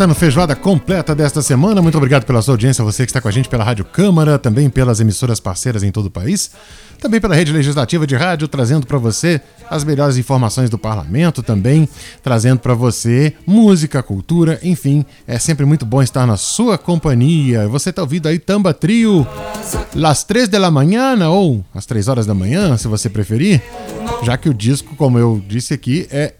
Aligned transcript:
Está 0.00 0.06
no 0.06 0.14
Feijoada 0.14 0.56
Completa 0.56 1.14
desta 1.14 1.42
semana. 1.42 1.82
Muito 1.82 1.98
obrigado 1.98 2.24
pela 2.24 2.40
sua 2.40 2.54
audiência, 2.54 2.82
você 2.82 3.04
que 3.04 3.10
está 3.10 3.20
com 3.20 3.28
a 3.28 3.30
gente 3.30 3.50
pela 3.50 3.62
Rádio 3.62 3.84
Câmara, 3.84 4.38
também 4.38 4.70
pelas 4.70 4.98
emissoras 4.98 5.38
parceiras 5.40 5.82
em 5.82 5.90
todo 5.90 6.06
o 6.06 6.10
país, 6.10 6.52
também 6.98 7.20
pela 7.20 7.34
Rede 7.34 7.52
Legislativa 7.52 8.06
de 8.06 8.16
Rádio, 8.16 8.48
trazendo 8.48 8.86
para 8.86 8.96
você 8.96 9.42
as 9.68 9.84
melhores 9.84 10.16
informações 10.16 10.70
do 10.70 10.78
parlamento, 10.78 11.42
também 11.42 11.86
trazendo 12.22 12.60
para 12.60 12.72
você 12.72 13.34
música, 13.46 14.02
cultura, 14.02 14.58
enfim, 14.62 15.04
é 15.26 15.38
sempre 15.38 15.66
muito 15.66 15.84
bom 15.84 16.02
estar 16.02 16.26
na 16.26 16.38
sua 16.38 16.78
companhia. 16.78 17.68
Você 17.68 17.90
está 17.90 18.00
ouvindo 18.00 18.26
aí 18.26 18.38
Tamba 18.38 18.72
Trio, 18.72 19.26
Las 19.94 20.24
Três 20.24 20.48
de 20.48 20.56
la 20.56 20.70
Manhã, 20.70 21.28
ou 21.28 21.62
às 21.74 21.84
Três 21.84 22.08
Horas 22.08 22.24
da 22.24 22.32
Manhã, 22.32 22.74
se 22.78 22.88
você 22.88 23.10
preferir, 23.10 23.62
já 24.22 24.38
que 24.38 24.48
o 24.48 24.54
disco, 24.54 24.96
como 24.96 25.18
eu 25.18 25.42
disse 25.46 25.74
aqui, 25.74 26.08
é 26.10 26.32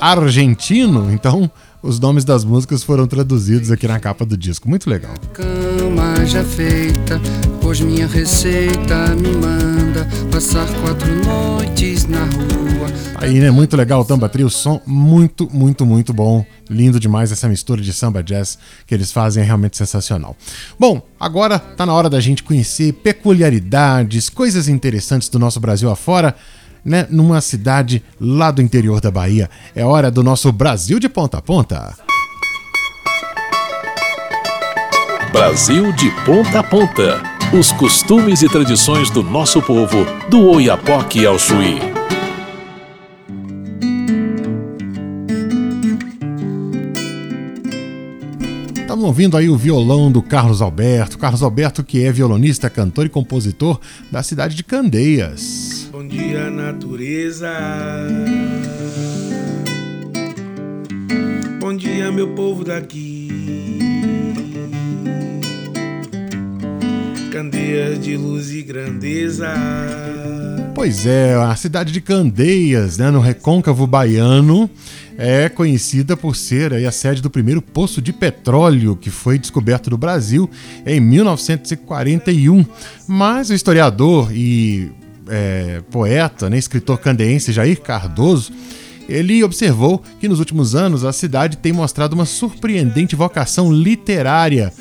argentino, 0.00 1.12
então 1.12 1.50
os 1.82 2.00
nomes 2.00 2.24
das 2.24 2.44
músicas 2.44 2.82
foram 2.82 3.06
traduzidos 3.06 3.70
aqui 3.70 3.86
na 3.86 4.00
capa 4.00 4.26
do 4.26 4.36
disco. 4.36 4.68
Muito 4.68 4.90
legal. 4.90 5.14
Cama 5.32 6.24
já 6.26 6.42
feita, 6.42 7.20
pois 7.60 7.80
minha 7.80 8.06
receita 8.06 9.14
me 9.14 9.30
manda 9.36 10.06
passar 10.30 10.66
quatro 10.80 11.08
noites 11.24 12.06
na 12.06 12.24
rua. 12.24 12.86
Aí, 13.16 13.38
né? 13.40 13.50
Muito 13.50 13.76
legal 13.76 14.00
o 14.00 14.04
Tamba 14.04 14.28
Trio, 14.28 14.50
som 14.50 14.80
muito, 14.86 15.48
muito, 15.52 15.86
muito 15.86 16.12
bom. 16.12 16.44
Lindo 16.68 16.98
demais 16.98 17.30
essa 17.30 17.48
mistura 17.48 17.80
de 17.80 17.92
samba 17.92 18.22
jazz 18.22 18.58
que 18.86 18.94
eles 18.94 19.12
fazem, 19.12 19.42
é 19.42 19.46
realmente 19.46 19.76
sensacional. 19.76 20.36
Bom, 20.78 21.00
agora 21.18 21.58
tá 21.58 21.86
na 21.86 21.94
hora 21.94 22.10
da 22.10 22.20
gente 22.20 22.42
conhecer 22.42 22.92
peculiaridades, 22.92 24.28
coisas 24.28 24.68
interessantes 24.68 25.28
do 25.28 25.38
nosso 25.38 25.60
Brasil 25.60 25.90
afora 25.90 26.34
né, 26.86 27.04
numa 27.10 27.40
cidade 27.40 28.02
lá 28.20 28.52
do 28.52 28.62
interior 28.62 29.00
da 29.00 29.10
Bahia. 29.10 29.50
É 29.74 29.84
hora 29.84 30.08
do 30.08 30.22
nosso 30.22 30.52
Brasil 30.52 31.00
de 31.00 31.08
ponta 31.08 31.38
a 31.38 31.42
ponta. 31.42 31.94
Brasil 35.32 35.92
de 35.92 36.08
ponta 36.24 36.60
a 36.60 36.62
ponta. 36.62 37.20
Os 37.52 37.72
costumes 37.72 38.42
e 38.42 38.48
tradições 38.48 39.10
do 39.10 39.22
nosso 39.22 39.60
povo, 39.60 40.06
do 40.30 40.46
Oiapoque 40.46 41.26
ao 41.26 41.38
Chuí. 41.38 41.78
Estamos 48.80 49.04
ouvindo 49.04 49.36
aí 49.36 49.48
o 49.48 49.56
violão 49.56 50.10
do 50.10 50.22
Carlos 50.22 50.62
Alberto. 50.62 51.18
Carlos 51.18 51.42
Alberto, 51.42 51.84
que 51.84 52.02
é 52.02 52.10
violonista, 52.10 52.70
cantor 52.70 53.06
e 53.06 53.10
compositor 53.10 53.78
da 54.10 54.22
cidade 54.22 54.54
de 54.54 54.64
Candeias. 54.64 55.65
Bom 55.96 56.06
dia, 56.06 56.50
natureza. 56.50 57.50
Bom 61.58 61.74
dia, 61.74 62.12
meu 62.12 62.34
povo 62.34 62.62
daqui. 62.62 63.78
Candeias 67.32 67.98
de 67.98 68.14
luz 68.14 68.50
e 68.52 68.60
grandeza. 68.60 69.48
Pois 70.74 71.06
é, 71.06 71.32
a 71.34 71.56
cidade 71.56 71.90
de 71.90 72.02
Candeias, 72.02 72.98
né, 72.98 73.10
no 73.10 73.20
recôncavo 73.20 73.86
baiano, 73.86 74.68
é 75.16 75.48
conhecida 75.48 76.14
por 76.14 76.36
ser 76.36 76.74
a 76.74 76.92
sede 76.92 77.22
do 77.22 77.30
primeiro 77.30 77.62
poço 77.62 78.02
de 78.02 78.12
petróleo 78.12 78.96
que 78.96 79.08
foi 79.08 79.38
descoberto 79.38 79.88
no 79.88 79.96
Brasil 79.96 80.50
em 80.84 81.00
1941. 81.00 82.66
Mas 83.08 83.48
o 83.48 83.54
historiador 83.54 84.30
e 84.30 84.92
é, 85.28 85.82
poeta, 85.90 86.48
né, 86.48 86.58
escritor 86.58 86.98
candeense 86.98 87.52
Jair 87.52 87.80
Cardoso, 87.80 88.52
ele 89.08 89.42
observou 89.44 90.02
que 90.20 90.28
nos 90.28 90.38
últimos 90.38 90.74
anos 90.74 91.04
a 91.04 91.12
cidade 91.12 91.56
tem 91.56 91.72
mostrado 91.72 92.14
uma 92.14 92.24
surpreendente 92.24 93.14
vocação 93.14 93.72
literária. 93.72 94.72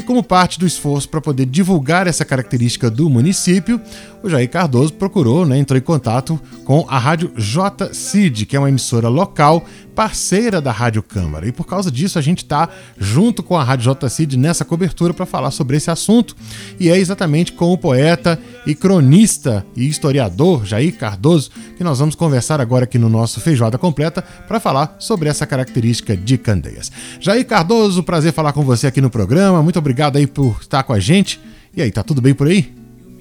E 0.00 0.02
como 0.02 0.22
parte 0.22 0.58
do 0.58 0.66
esforço 0.66 1.06
para 1.10 1.20
poder 1.20 1.44
divulgar 1.44 2.06
essa 2.06 2.24
característica 2.24 2.90
do 2.90 3.10
município, 3.10 3.78
o 4.22 4.30
Jair 4.30 4.48
Cardoso 4.48 4.94
procurou, 4.94 5.44
né, 5.44 5.58
entrou 5.58 5.76
em 5.76 5.82
contato 5.82 6.40
com 6.64 6.86
a 6.88 6.98
rádio 6.98 7.30
JCID, 7.36 8.46
que 8.46 8.56
é 8.56 8.58
uma 8.58 8.70
emissora 8.70 9.10
local 9.10 9.62
parceira 9.94 10.62
da 10.62 10.72
Rádio 10.72 11.02
Câmara. 11.02 11.46
E 11.46 11.52
por 11.52 11.66
causa 11.66 11.90
disso, 11.90 12.18
a 12.18 12.22
gente 12.22 12.38
está 12.38 12.70
junto 12.96 13.42
com 13.42 13.58
a 13.58 13.62
Rádio 13.62 13.94
JCID 13.94 14.38
nessa 14.38 14.64
cobertura 14.64 15.12
para 15.12 15.26
falar 15.26 15.50
sobre 15.50 15.76
esse 15.76 15.90
assunto. 15.90 16.34
E 16.78 16.88
é 16.88 16.96
exatamente 16.96 17.52
com 17.52 17.70
o 17.70 17.76
poeta 17.76 18.40
e 18.66 18.74
cronista 18.74 19.66
e 19.76 19.86
historiador 19.86 20.64
Jair 20.64 20.96
Cardoso 20.96 21.50
que 21.76 21.84
nós 21.84 21.98
vamos 21.98 22.14
conversar 22.14 22.60
agora 22.60 22.84
aqui 22.84 22.98
no 22.98 23.10
nosso 23.10 23.40
Feijoada 23.40 23.76
Completa 23.76 24.22
para 24.48 24.60
falar 24.60 24.96
sobre 24.98 25.28
essa 25.28 25.46
característica 25.46 26.16
de 26.16 26.38
Candeias. 26.38 26.90
Jair 27.20 27.46
Cardoso, 27.46 28.02
prazer 28.02 28.32
falar 28.32 28.54
com 28.54 28.62
você 28.62 28.86
aqui 28.86 29.00
no 29.00 29.10
programa. 29.10 29.62
Muito 29.62 29.78
obrigado 29.78 29.89
aí 30.18 30.26
por 30.26 30.58
estar 30.60 30.82
com 30.82 30.92
a 30.92 31.00
gente. 31.00 31.40
E 31.76 31.82
aí, 31.82 31.90
tá 31.90 32.02
tudo 32.02 32.20
bem 32.20 32.34
por 32.34 32.46
aí? 32.46 32.72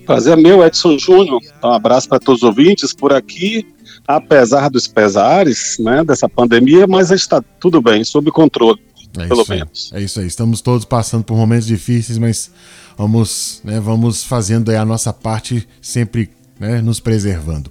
Prazer 0.06 0.38
é 0.38 0.42
meu, 0.42 0.66
Edson 0.66 0.98
Júnior. 0.98 1.42
Um 1.64 1.70
abraço 1.70 2.10
para 2.10 2.20
todos 2.20 2.42
os 2.42 2.48
ouvintes 2.48 2.94
por 2.94 3.14
aqui 3.14 3.66
apesar 4.10 4.72
dos 4.72 4.88
pesares 4.88 5.78
né, 5.80 6.04
dessa 6.04 6.28
pandemia, 6.28 6.88
mas 6.88 7.12
está 7.12 7.44
tudo 7.60 7.80
bem, 7.80 8.04
sob 8.04 8.32
controle, 8.32 8.82
é 9.16 9.28
pelo 9.28 9.46
menos. 9.48 9.92
É 9.94 10.02
isso 10.02 10.20
aí, 10.20 10.26
estamos 10.26 10.62
todos 10.62 10.84
passando 10.84 11.24
por 11.24 11.38
momentos 11.38 11.68
difíceis, 11.68 12.18
mas 12.18 12.50
vamos, 12.98 13.62
né, 13.64 13.80
vamos 13.80 14.24
fazendo 14.24 14.72
a 14.72 14.84
nossa 14.84 15.14
parte 15.14 15.68
sempre 15.80 16.32
né, 16.60 16.82
nos 16.82 17.00
preservando. 17.00 17.70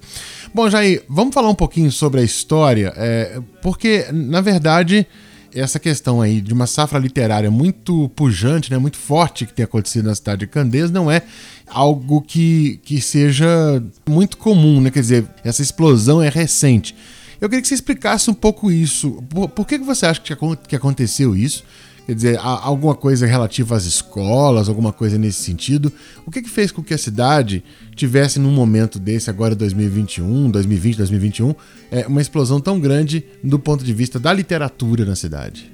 Bom, 0.54 0.70
Jair, 0.70 1.02
vamos 1.08 1.34
falar 1.34 1.48
um 1.48 1.56
pouquinho 1.56 1.90
sobre 1.90 2.20
a 2.20 2.22
história, 2.22 2.92
é, 2.96 3.40
porque, 3.60 4.06
na 4.12 4.40
verdade, 4.40 5.08
essa 5.54 5.78
questão 5.78 6.20
aí 6.20 6.40
de 6.40 6.52
uma 6.52 6.66
safra 6.66 6.98
literária 6.98 7.50
muito 7.50 8.08
pujante, 8.10 8.70
né, 8.70 8.78
muito 8.78 8.96
forte 8.96 9.46
que 9.46 9.52
tem 9.52 9.64
acontecido 9.64 10.06
na 10.06 10.14
cidade 10.14 10.40
de 10.40 10.46
Candeias 10.46 10.90
não 10.90 11.10
é 11.10 11.22
algo 11.66 12.20
que, 12.22 12.80
que 12.84 13.00
seja 13.00 13.82
muito 14.08 14.36
comum, 14.36 14.80
né? 14.80 14.90
Quer 14.90 15.00
dizer, 15.00 15.26
essa 15.44 15.62
explosão 15.62 16.22
é 16.22 16.28
recente. 16.28 16.94
Eu 17.40 17.48
queria 17.48 17.62
que 17.62 17.68
você 17.68 17.74
explicasse 17.74 18.30
um 18.30 18.34
pouco 18.34 18.70
isso. 18.70 19.22
Por, 19.28 19.48
por 19.48 19.66
que, 19.66 19.78
que 19.78 19.84
você 19.84 20.06
acha 20.06 20.20
que, 20.20 20.34
que 20.66 20.76
aconteceu 20.76 21.36
isso? 21.36 21.64
Quer 22.08 22.14
dizer, 22.14 22.40
alguma 22.42 22.94
coisa 22.94 23.26
relativa 23.26 23.76
às 23.76 23.84
escolas, 23.84 24.66
alguma 24.66 24.94
coisa 24.94 25.18
nesse 25.18 25.42
sentido? 25.42 25.92
O 26.24 26.30
que, 26.30 26.40
que 26.40 26.48
fez 26.48 26.72
com 26.72 26.82
que 26.82 26.94
a 26.94 26.98
cidade 26.98 27.62
tivesse, 27.94 28.40
num 28.40 28.50
momento 28.50 28.98
desse, 28.98 29.28
agora 29.28 29.54
2021, 29.54 30.50
2020, 30.50 30.96
2021, 30.96 31.54
é, 31.90 32.06
uma 32.06 32.22
explosão 32.22 32.62
tão 32.62 32.80
grande 32.80 33.26
do 33.44 33.58
ponto 33.58 33.84
de 33.84 33.92
vista 33.92 34.18
da 34.18 34.32
literatura 34.32 35.04
na 35.04 35.14
cidade? 35.14 35.70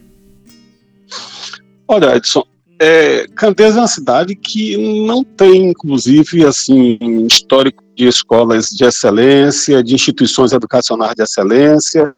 Olha, 1.87 2.17
Edson, 2.17 2.45
é, 2.81 3.29
Candeias 3.37 3.77
é 3.77 3.79
uma 3.79 3.87
cidade 3.87 4.35
que 4.35 4.77
não 5.07 5.23
tem, 5.23 5.71
inclusive, 5.71 6.45
assim, 6.45 6.99
histórico 7.31 7.85
de 7.95 8.09
escolas 8.09 8.71
de 8.71 8.85
excelência, 8.85 9.85
de 9.85 9.95
instituições 9.95 10.53
educacionais 10.53 11.15
de 11.15 11.23
excelência. 11.23 12.13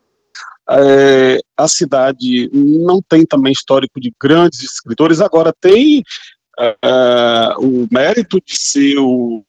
É, 0.69 1.41
a 1.57 1.69
cidade 1.69 2.51
não 2.53 3.01
tem 3.01 3.25
também 3.25 3.53
histórico 3.53 4.01
de 4.01 4.13
grandes 4.21 4.63
escritores, 4.63 5.21
agora 5.21 5.53
tem 5.61 6.03
é, 6.59 7.55
o 7.59 7.87
mérito 7.91 8.41
de 8.45 8.57
ser 8.57 8.99
o 8.99 9.45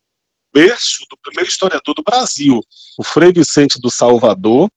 berço 0.53 1.06
do 1.09 1.17
primeiro 1.22 1.50
historiador 1.50 1.95
do 1.95 2.03
Brasil, 2.03 2.59
o 2.97 3.03
Frei 3.03 3.31
Vicente 3.31 3.79
do 3.79 3.89
Salvador, 3.89 4.69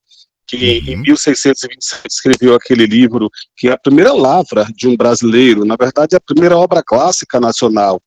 que 0.50 0.82
em 0.86 0.96
1627 0.96 1.94
uhum. 1.94 2.00
escreveu 2.06 2.54
aquele 2.54 2.86
livro 2.86 3.30
que 3.56 3.68
é 3.68 3.72
a 3.72 3.78
primeira 3.78 4.12
lavra 4.12 4.66
de 4.74 4.88
um 4.88 4.96
brasileiro, 4.96 5.64
na 5.64 5.76
verdade 5.76 6.14
é 6.14 6.18
a 6.18 6.20
primeira 6.20 6.56
obra 6.56 6.82
clássica 6.82 7.38
nacional. 7.38 8.02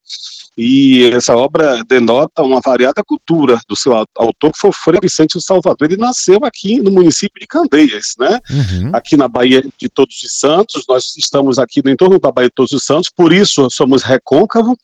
E 0.56 1.06
essa 1.06 1.36
obra 1.36 1.84
denota 1.84 2.44
uma 2.44 2.62
variada 2.62 3.04
cultura 3.04 3.60
do 3.68 3.76
seu 3.76 3.94
autor, 3.94 4.52
que 4.52 4.60
foi 4.60 4.72
Frei 4.72 5.00
Vicente 5.02 5.34
do 5.34 5.42
Salvador. 5.42 5.90
Ele 5.90 6.00
nasceu 6.00 6.40
aqui 6.44 6.80
no 6.80 6.92
município 6.92 7.40
de 7.40 7.48
Candeias, 7.48 8.14
né? 8.20 8.40
Uhum. 8.52 8.92
Aqui 8.94 9.18
na 9.18 9.28
Bahia 9.28 9.64
de 9.80 9.90
Todos 9.90 10.22
os 10.22 10.38
Santos. 10.38 10.84
Nós 10.88 11.16
estamos 11.18 11.58
aqui 11.58 11.82
no 11.84 11.90
entorno 11.90 12.20
da 12.20 12.32
Bahia 12.32 12.50
de 12.50 12.56
Todos 12.56 12.72
os 12.72 12.86
Santos, 12.86 13.10
por 13.16 13.34
isso 13.34 13.68
somos 13.72 14.04
recôncavo 14.04 14.78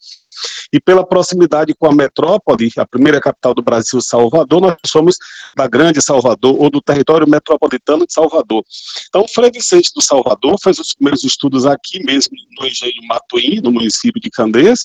e 0.71 0.80
pela 0.80 1.06
proximidade 1.06 1.74
com 1.74 1.88
a 1.88 1.95
metrópole, 1.95 2.71
a 2.77 2.86
primeira 2.86 3.19
capital 3.19 3.53
do 3.53 3.62
Brasil, 3.62 4.00
Salvador, 4.01 4.62
nós 4.62 4.75
somos 4.86 5.18
da 5.56 5.68
Grande 5.68 6.01
Salvador, 6.01 6.56
ou 6.59 6.69
do 6.69 6.81
território 6.81 7.27
metropolitano 7.27 8.06
de 8.06 8.13
Salvador. 8.13 8.63
Então, 9.07 9.27
Frei 9.27 9.51
Vicente 9.51 9.91
do 9.95 10.01
Salvador 10.01 10.57
fez 10.62 10.80
os 10.80 10.94
primeiros 10.94 11.24
estudos 11.24 11.65
aqui 11.65 12.03
mesmo, 12.03 12.36
no 12.59 12.68
Engenho 12.68 13.07
Matuim, 13.07 13.62
no 13.62 13.71
município 13.71 14.21
de 14.21 14.30
Candeias, 14.30 14.83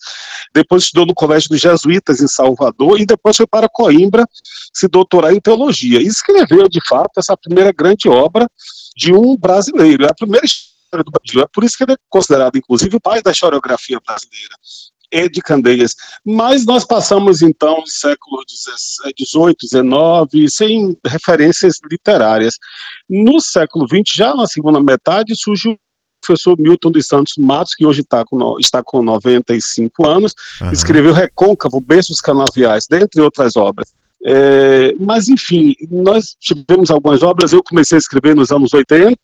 depois 0.55 0.85
estudou 0.85 1.07
no 1.07 1.15
Colégio 1.15 1.49
dos 1.51 1.61
Jesuítas, 1.61 2.21
em 2.21 2.29
Salvador, 2.29 3.01
e 3.01 3.07
depois 3.07 3.37
foi 3.37 3.47
para 3.47 3.69
Coimbra 3.69 4.27
se 4.73 4.89
doutorar 4.89 5.33
em 5.33 5.41
teologia. 5.41 6.01
E 6.01 6.07
escreveu, 6.07 6.69
de 6.69 6.81
fato, 6.89 7.19
essa 7.19 7.37
primeira 7.37 7.73
grande 7.73 8.09
obra 8.09 8.49
de 8.97 9.13
um 9.13 9.37
brasileiro. 9.37 10.05
É 10.05 10.11
a 10.11 10.15
primeira 10.15 10.47
história 10.47 11.05
do 11.05 11.11
Brasil. 11.11 11.43
É 11.43 11.47
por 11.53 11.65
isso 11.65 11.77
que 11.77 11.85
ele 11.85 11.93
é 11.93 11.97
considerado, 12.09 12.57
inclusive, 12.57 12.97
o 12.97 13.01
pai 13.01 13.23
da 13.23 13.31
historiografia 13.31 14.01
brasileira 14.05 14.55
é 15.15 15.29
de 15.29 15.41
Candeias. 15.41 15.95
Mas 16.25 16.67
nós 16.67 16.85
passamos, 16.85 17.41
então, 17.41 17.79
o 17.79 17.87
século 17.87 18.43
XVIII, 18.49 19.55
XIX, 19.61 20.55
sem 20.55 20.99
referências 21.07 21.79
literárias. 21.91 22.59
No 23.09 23.41
século 23.41 23.87
XX, 23.87 24.15
já 24.15 24.35
na 24.35 24.47
segunda 24.47 24.81
metade, 24.83 25.35
surge 25.37 25.69
o 25.71 25.79
professor 26.27 26.59
Milton 26.59 26.91
dos 26.91 27.07
Santos 27.07 27.35
Matos, 27.39 27.75
que 27.75 27.87
hoje 27.87 28.03
tá 28.03 28.25
com, 28.25 28.59
está 28.59 28.83
com 28.83 29.03
95 29.03 30.07
anos, 30.07 30.35
uhum. 30.61 30.73
escreveu 30.73 31.13
Recôncavo, 31.13 31.81
Berços 31.81 32.21
Canaviais, 32.21 32.87
dentre 32.89 33.21
outras 33.21 33.57
obras. 33.57 33.93
É, 34.27 34.95
mas, 34.99 35.29
enfim, 35.29 35.75
nós 35.91 36.35
tivemos 36.41 36.91
algumas 36.91 37.23
obras. 37.23 37.53
Eu 37.53 37.63
comecei 37.63 37.97
a 37.97 37.99
escrever 37.99 38.35
nos 38.35 38.51
anos 38.51 38.73
80, 38.73 39.17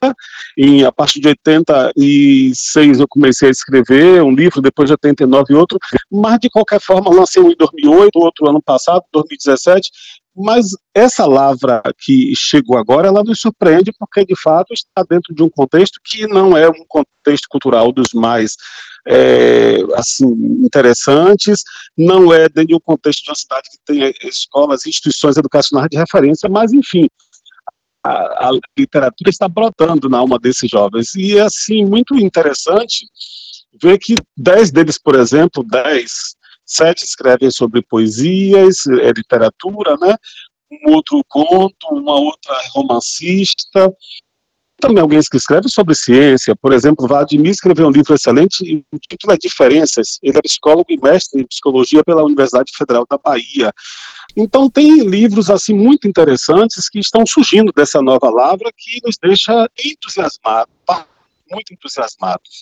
e 0.58 0.84
a 0.84 0.92
partir 0.92 1.20
de 1.20 1.28
86 1.28 3.00
eu 3.00 3.08
comecei 3.08 3.48
a 3.48 3.50
escrever 3.52 4.22
um 4.22 4.34
livro, 4.34 4.60
depois 4.60 4.88
de 4.88 4.92
89 4.92 5.54
outro, 5.54 5.78
mas 6.10 6.38
de 6.38 6.50
qualquer 6.50 6.80
forma 6.80 7.14
lancei 7.14 7.42
um 7.42 7.50
em 7.50 7.56
2008, 7.56 8.16
outro 8.16 8.48
ano 8.48 8.62
passado, 8.62 9.02
2017, 9.12 9.90
mas 10.36 10.66
essa 10.94 11.26
lavra 11.26 11.82
que 11.98 12.32
chegou 12.36 12.76
agora, 12.76 13.08
ela 13.08 13.24
nos 13.24 13.40
surpreende 13.40 13.92
porque, 13.98 14.24
de 14.24 14.40
fato, 14.40 14.72
está 14.72 15.04
dentro 15.08 15.34
de 15.34 15.42
um 15.42 15.48
contexto 15.48 15.98
que 16.04 16.26
não 16.26 16.56
é 16.56 16.68
um 16.68 16.84
contexto 16.88 17.46
cultural 17.48 17.92
dos 17.92 18.12
mais 18.14 18.54
é, 19.06 19.78
assim, 19.94 20.26
interessantes, 20.64 21.62
não 21.96 22.32
é 22.32 22.48
dentro 22.48 22.66
de 22.66 22.74
um 22.74 22.80
contexto 22.80 23.24
de 23.24 23.30
uma 23.30 23.36
cidade 23.36 23.68
que 23.70 23.78
tem 23.84 24.14
escolas, 24.28 24.86
instituições 24.86 25.36
educacionais 25.36 25.88
de 25.90 25.98
referência, 25.98 26.48
mas, 26.48 26.72
enfim, 26.72 27.08
a, 28.04 28.48
a 28.48 28.50
literatura 28.78 29.30
está 29.30 29.48
brotando 29.48 30.08
na 30.08 30.18
alma 30.18 30.38
desses 30.38 30.70
jovens. 30.70 31.14
E 31.14 31.38
é, 31.38 31.42
assim, 31.42 31.84
muito 31.84 32.16
interessante 32.16 33.06
ver 33.80 33.98
que 33.98 34.14
dez 34.36 34.70
deles, 34.70 34.98
por 34.98 35.14
exemplo, 35.14 35.64
dez 35.64 36.34
sete 36.64 37.04
escrevem 37.04 37.50
sobre 37.50 37.82
poesias, 37.82 38.86
é, 38.86 39.10
literatura, 39.10 39.96
né? 40.00 40.14
Um 40.70 40.92
outro 40.92 41.20
conto, 41.28 41.88
uma 41.90 42.14
outra 42.14 42.54
romancista. 42.72 43.92
Também 44.80 45.02
alguém 45.02 45.20
que 45.20 45.36
escreve 45.36 45.68
sobre 45.68 45.94
ciência, 45.94 46.56
por 46.56 46.72
exemplo, 46.72 47.06
Vladimir 47.06 47.50
escreveu 47.50 47.86
um 47.86 47.90
livro 47.90 48.14
excelente, 48.14 48.84
o 48.92 48.98
título 48.98 49.34
é 49.34 49.36
Diferenças. 49.36 50.18
Ele 50.22 50.38
é 50.38 50.42
psicólogo 50.42 50.86
e 50.88 50.98
mestre 50.98 51.42
em 51.42 51.46
psicologia 51.46 52.02
pela 52.02 52.24
Universidade 52.24 52.72
Federal 52.76 53.06
da 53.08 53.18
Bahia. 53.18 53.72
Então 54.36 54.70
tem 54.70 55.00
livros 55.04 55.50
assim 55.50 55.74
muito 55.74 56.08
interessantes 56.08 56.88
que 56.88 56.98
estão 56.98 57.26
surgindo 57.26 57.72
dessa 57.72 58.00
nova 58.00 58.30
lavra 58.30 58.70
que 58.76 59.00
nos 59.04 59.16
deixa 59.22 59.68
entusiasmados, 59.84 60.72
muito 61.50 61.74
entusiasmados. 61.74 62.60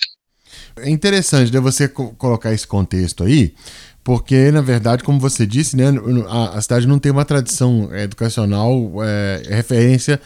É 0.77 0.89
interessante 0.89 1.53
né, 1.53 1.61
você 1.61 1.89
colocar 1.89 2.53
esse 2.53 2.67
contexto 2.67 3.23
aí, 3.23 3.55
porque, 4.03 4.51
na 4.51 4.63
verdade, 4.63 5.05
como 5.05 5.21
você 5.21 5.47
disse, 5.47 5.77
né, 5.77 5.85
a, 6.29 6.57
a 6.57 6.63
cidade 6.63 6.87
não 6.87 6.99
tem 6.99 7.13
uma 7.13 7.25
tradição 7.25 7.95
educacional 7.95 8.73
é, 9.05 9.43
referência 9.55 10.19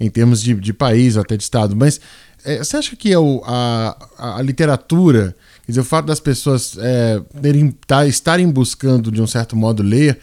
em 0.00 0.08
termos 0.08 0.42
de, 0.42 0.54
de 0.54 0.72
país 0.72 1.16
até 1.16 1.36
de 1.36 1.42
estado. 1.42 1.76
Mas 1.76 2.00
é, 2.44 2.58
você 2.58 2.78
acha 2.78 2.96
que 2.96 3.12
é 3.12 3.18
o, 3.18 3.42
a, 3.44 4.36
a 4.38 4.42
literatura, 4.42 5.36
quer 5.64 5.72
dizer, 5.72 5.80
o 5.80 5.84
fato 5.84 6.06
das 6.06 6.18
pessoas 6.18 6.76
é, 6.80 7.20
terem, 7.42 7.70
tá, 7.86 8.06
estarem 8.06 8.50
buscando, 8.50 9.12
de 9.12 9.20
um 9.20 9.26
certo 9.26 9.54
modo, 9.54 9.82
ler 9.82 10.18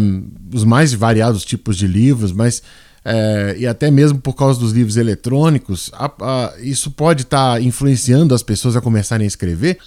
um, 0.00 0.28
os 0.52 0.64
mais 0.64 0.92
variados 0.92 1.44
tipos 1.44 1.76
de 1.76 1.86
livros, 1.86 2.30
mas 2.30 2.62
é, 3.04 3.56
e 3.58 3.66
até 3.66 3.90
mesmo 3.90 4.20
por 4.20 4.34
causa 4.34 4.60
dos 4.60 4.72
livros 4.72 4.98
eletrônicos, 4.98 5.90
a, 5.94 6.12
a, 6.20 6.52
isso 6.60 6.90
pode 6.90 7.22
estar 7.22 7.54
tá 7.54 7.60
influenciando 7.60 8.34
as 8.34 8.42
pessoas 8.42 8.76
a 8.76 8.80
começarem 8.80 9.24
a 9.24 9.28
escrever? 9.28 9.78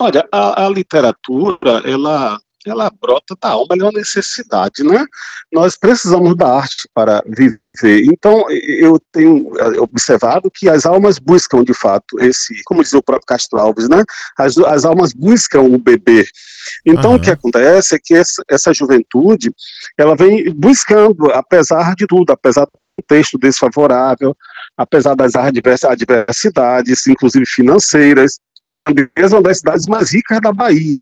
Olha, 0.00 0.26
a, 0.32 0.64
a 0.64 0.68
literatura, 0.68 1.82
ela 1.84 2.40
ela 2.66 2.90
brota 2.90 3.34
da 3.40 3.50
alma, 3.50 3.68
ela 3.70 3.82
é 3.82 3.84
uma 3.86 3.98
necessidade, 3.98 4.82
né? 4.82 5.04
Nós 5.52 5.76
precisamos 5.76 6.36
da 6.36 6.46
arte 6.46 6.88
para 6.94 7.22
viver. 7.26 7.58
Então, 7.82 8.50
eu 8.50 9.00
tenho 9.12 9.52
observado 9.78 10.50
que 10.50 10.68
as 10.68 10.84
almas 10.84 11.18
buscam, 11.18 11.64
de 11.64 11.72
fato, 11.72 12.20
esse, 12.20 12.62
como 12.64 12.82
diz 12.82 12.92
o 12.92 13.02
próprio 13.02 13.26
Castro 13.26 13.58
Alves, 13.58 13.88
né? 13.88 14.02
As, 14.38 14.58
as 14.58 14.84
almas 14.84 15.12
buscam 15.12 15.62
o 15.62 15.78
bebê. 15.78 16.26
Então, 16.84 17.12
uhum. 17.12 17.16
o 17.16 17.20
que 17.20 17.30
acontece 17.30 17.94
é 17.94 17.98
que 18.02 18.14
essa, 18.14 18.42
essa 18.50 18.74
juventude, 18.74 19.50
ela 19.98 20.14
vem 20.14 20.52
buscando, 20.52 21.30
apesar 21.32 21.94
de 21.94 22.06
tudo, 22.06 22.30
apesar 22.30 22.66
do 22.66 22.72
contexto 23.00 23.38
desfavorável, 23.38 24.36
apesar 24.76 25.14
das 25.14 25.32
adversidades, 25.34 27.06
inclusive 27.06 27.46
financeiras, 27.46 28.38
uma 29.32 29.42
das 29.42 29.58
cidades 29.58 29.86
mais 29.86 30.12
ricas 30.12 30.40
da 30.40 30.52
Bahia. 30.52 30.98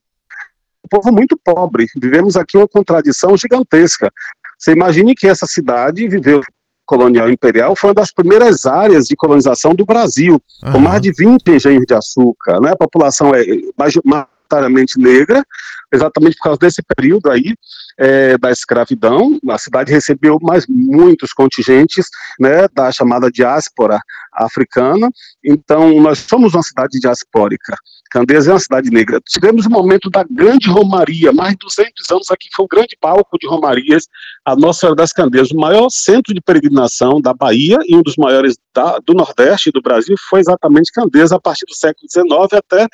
Povo 0.88 1.12
muito 1.12 1.38
pobre. 1.42 1.86
Vivemos 2.00 2.36
aqui 2.36 2.56
uma 2.56 2.68
contradição 2.68 3.36
gigantesca. 3.36 4.10
Você 4.58 4.72
imagine 4.72 5.14
que 5.14 5.28
essa 5.28 5.46
cidade 5.46 6.08
viveu 6.08 6.40
colonial 6.88 7.30
imperial 7.30 7.76
foi 7.76 7.90
uma 7.90 7.94
das 7.94 8.10
primeiras 8.10 8.64
áreas 8.64 9.06
de 9.06 9.14
colonização 9.14 9.74
do 9.74 9.84
Brasil, 9.84 10.42
uhum. 10.64 10.72
com 10.72 10.78
mais 10.78 11.02
de 11.02 11.12
20 11.12 11.46
engenhos 11.50 11.84
de 11.86 11.94
açúcar. 11.94 12.60
Né? 12.60 12.72
A 12.72 12.76
população 12.76 13.34
é 13.34 13.44
majoritariamente 13.76 14.98
negra, 14.98 15.44
exatamente 15.92 16.36
por 16.36 16.44
causa 16.44 16.58
desse 16.58 16.82
período 16.82 17.30
aí 17.30 17.54
é, 17.98 18.38
da 18.38 18.50
escravidão. 18.50 19.38
A 19.48 19.58
cidade 19.58 19.92
recebeu 19.92 20.38
mais 20.40 20.66
muitos 20.68 21.32
contingentes 21.32 22.06
né, 22.38 22.68
da 22.72 22.90
chamada 22.92 23.30
diáspora 23.30 24.00
africana. 24.32 25.10
Então, 25.44 26.00
nós 26.00 26.18
somos 26.20 26.54
uma 26.54 26.62
cidade 26.62 26.98
diaspórica. 27.00 27.76
Candeias 28.10 28.48
é 28.48 28.52
uma 28.52 28.60
cidade 28.60 28.90
negra. 28.90 29.20
Tivemos 29.28 29.66
o 29.66 29.68
um 29.68 29.72
momento 29.72 30.08
da 30.08 30.24
grande 30.24 30.68
romaria, 30.68 31.32
mais 31.32 31.52
de 31.52 31.58
200 31.58 32.10
anos 32.10 32.30
aqui, 32.30 32.48
foi 32.54 32.64
um 32.64 32.68
grande 32.68 32.96
palco 33.00 33.38
de 33.38 33.46
romarias, 33.46 34.06
a 34.44 34.56
Nossa 34.56 34.80
Senhora 34.80 34.96
das 34.96 35.12
Candeias, 35.12 35.50
o 35.50 35.56
maior 35.56 35.88
centro 35.90 36.32
de 36.32 36.40
peregrinação 36.40 37.20
da 37.20 37.34
Bahia 37.34 37.78
e 37.86 37.94
um 37.94 38.02
dos 38.02 38.16
maiores 38.16 38.56
da, 38.74 38.98
do 39.04 39.12
Nordeste 39.12 39.70
do 39.70 39.82
Brasil 39.82 40.16
foi 40.28 40.40
exatamente 40.40 40.92
Candeias, 40.92 41.32
a 41.32 41.40
partir 41.40 41.66
do 41.66 41.74
século 41.74 42.08
XIX 42.10 42.52
até 42.54 42.86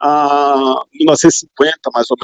a 0.00 0.82
1950, 0.94 1.78
mais 1.92 2.06
ou 2.10 2.16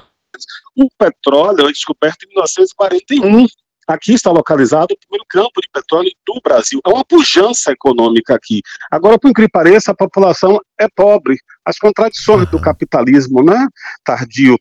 O 0.77 0.89
petróleo 0.99 1.69
é 1.69 1.73
descoberto 1.73 2.25
em 2.25 2.29
1941. 2.29 3.47
Aqui 3.89 4.13
está 4.13 4.31
localizado 4.31 4.95
o 4.95 4.99
primeiro 4.99 5.25
campo 5.29 5.61
de 5.61 5.69
petróleo 5.73 6.11
do 6.25 6.41
Brasil. 6.45 6.81
É 6.87 6.91
uma 6.91 7.05
pujança 7.05 7.73
econômica 7.73 8.35
aqui. 8.35 8.63
Agora, 8.91 9.19
por 9.19 9.29
incrível 9.29 9.49
que 9.49 9.53
pareça, 9.53 9.91
a 9.91 9.97
população 9.97 10.61
é 10.79 10.87
pobre. 10.95 11.37
As 11.65 11.77
contradições 11.77 12.49
do 12.51 12.61
capitalismo 12.61 13.43
né, 13.43 13.67
tardio. 14.05 14.57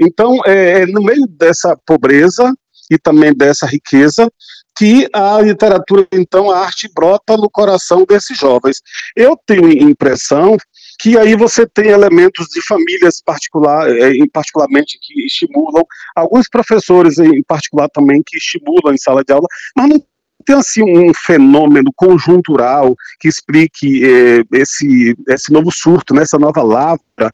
Então, 0.00 0.40
é, 0.46 0.80
é 0.80 0.86
no 0.86 1.02
meio 1.02 1.26
dessa 1.26 1.76
pobreza 1.84 2.54
e 2.90 2.98
também 2.98 3.32
dessa 3.34 3.66
riqueza, 3.66 4.28
que 4.76 5.06
a 5.12 5.40
literatura, 5.40 6.06
então, 6.12 6.50
a 6.50 6.60
arte 6.60 6.90
brota 6.92 7.36
no 7.36 7.50
coração 7.50 8.04
desses 8.04 8.36
jovens. 8.38 8.80
Eu 9.14 9.38
tenho 9.46 9.70
impressão 9.70 10.56
que 11.00 11.16
aí 11.16 11.34
você 11.34 11.66
tem 11.66 11.88
elementos 11.88 12.46
de 12.48 12.60
famílias 12.62 13.22
particular, 13.22 13.88
é, 13.90 14.12
em 14.12 14.28
particularmente 14.28 14.98
que 15.00 15.24
estimulam, 15.24 15.84
alguns 16.14 16.48
professores 16.48 17.18
em 17.18 17.42
particular 17.42 17.88
também 17.88 18.22
que 18.24 18.36
estimulam 18.36 18.92
em 18.92 18.98
sala 18.98 19.24
de 19.24 19.32
aula, 19.32 19.46
mas 19.74 19.88
não 19.88 20.02
tem 20.44 20.56
assim 20.56 20.82
um 20.82 21.12
fenômeno 21.14 21.90
conjuntural 21.96 22.94
que 23.18 23.28
explique 23.28 24.04
é, 24.04 24.42
esse, 24.52 25.16
esse 25.28 25.52
novo 25.52 25.70
surto, 25.70 26.14
né, 26.14 26.22
essa 26.22 26.38
nova 26.38 26.62
lavra 26.62 27.32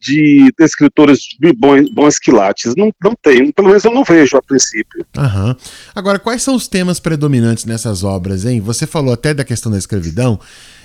de 0.00 0.52
escritores 0.60 1.20
de 1.40 1.52
bons, 1.52 1.90
bons 1.92 2.18
quilates. 2.18 2.74
Não, 2.76 2.92
não 3.02 3.14
tem, 3.20 3.50
pelo 3.50 3.68
menos 3.68 3.84
eu 3.84 3.92
não 3.92 4.04
vejo 4.04 4.36
a 4.36 4.42
princípio. 4.42 5.04
Uhum. 5.16 5.54
Agora, 5.94 6.18
quais 6.18 6.42
são 6.42 6.54
os 6.54 6.68
temas 6.68 7.00
predominantes 7.00 7.64
nessas 7.64 8.04
obras, 8.04 8.44
hein? 8.44 8.60
Você 8.60 8.86
falou 8.86 9.14
até 9.14 9.32
da 9.32 9.44
questão 9.44 9.72
da 9.72 9.78
escravidão. 9.78 10.38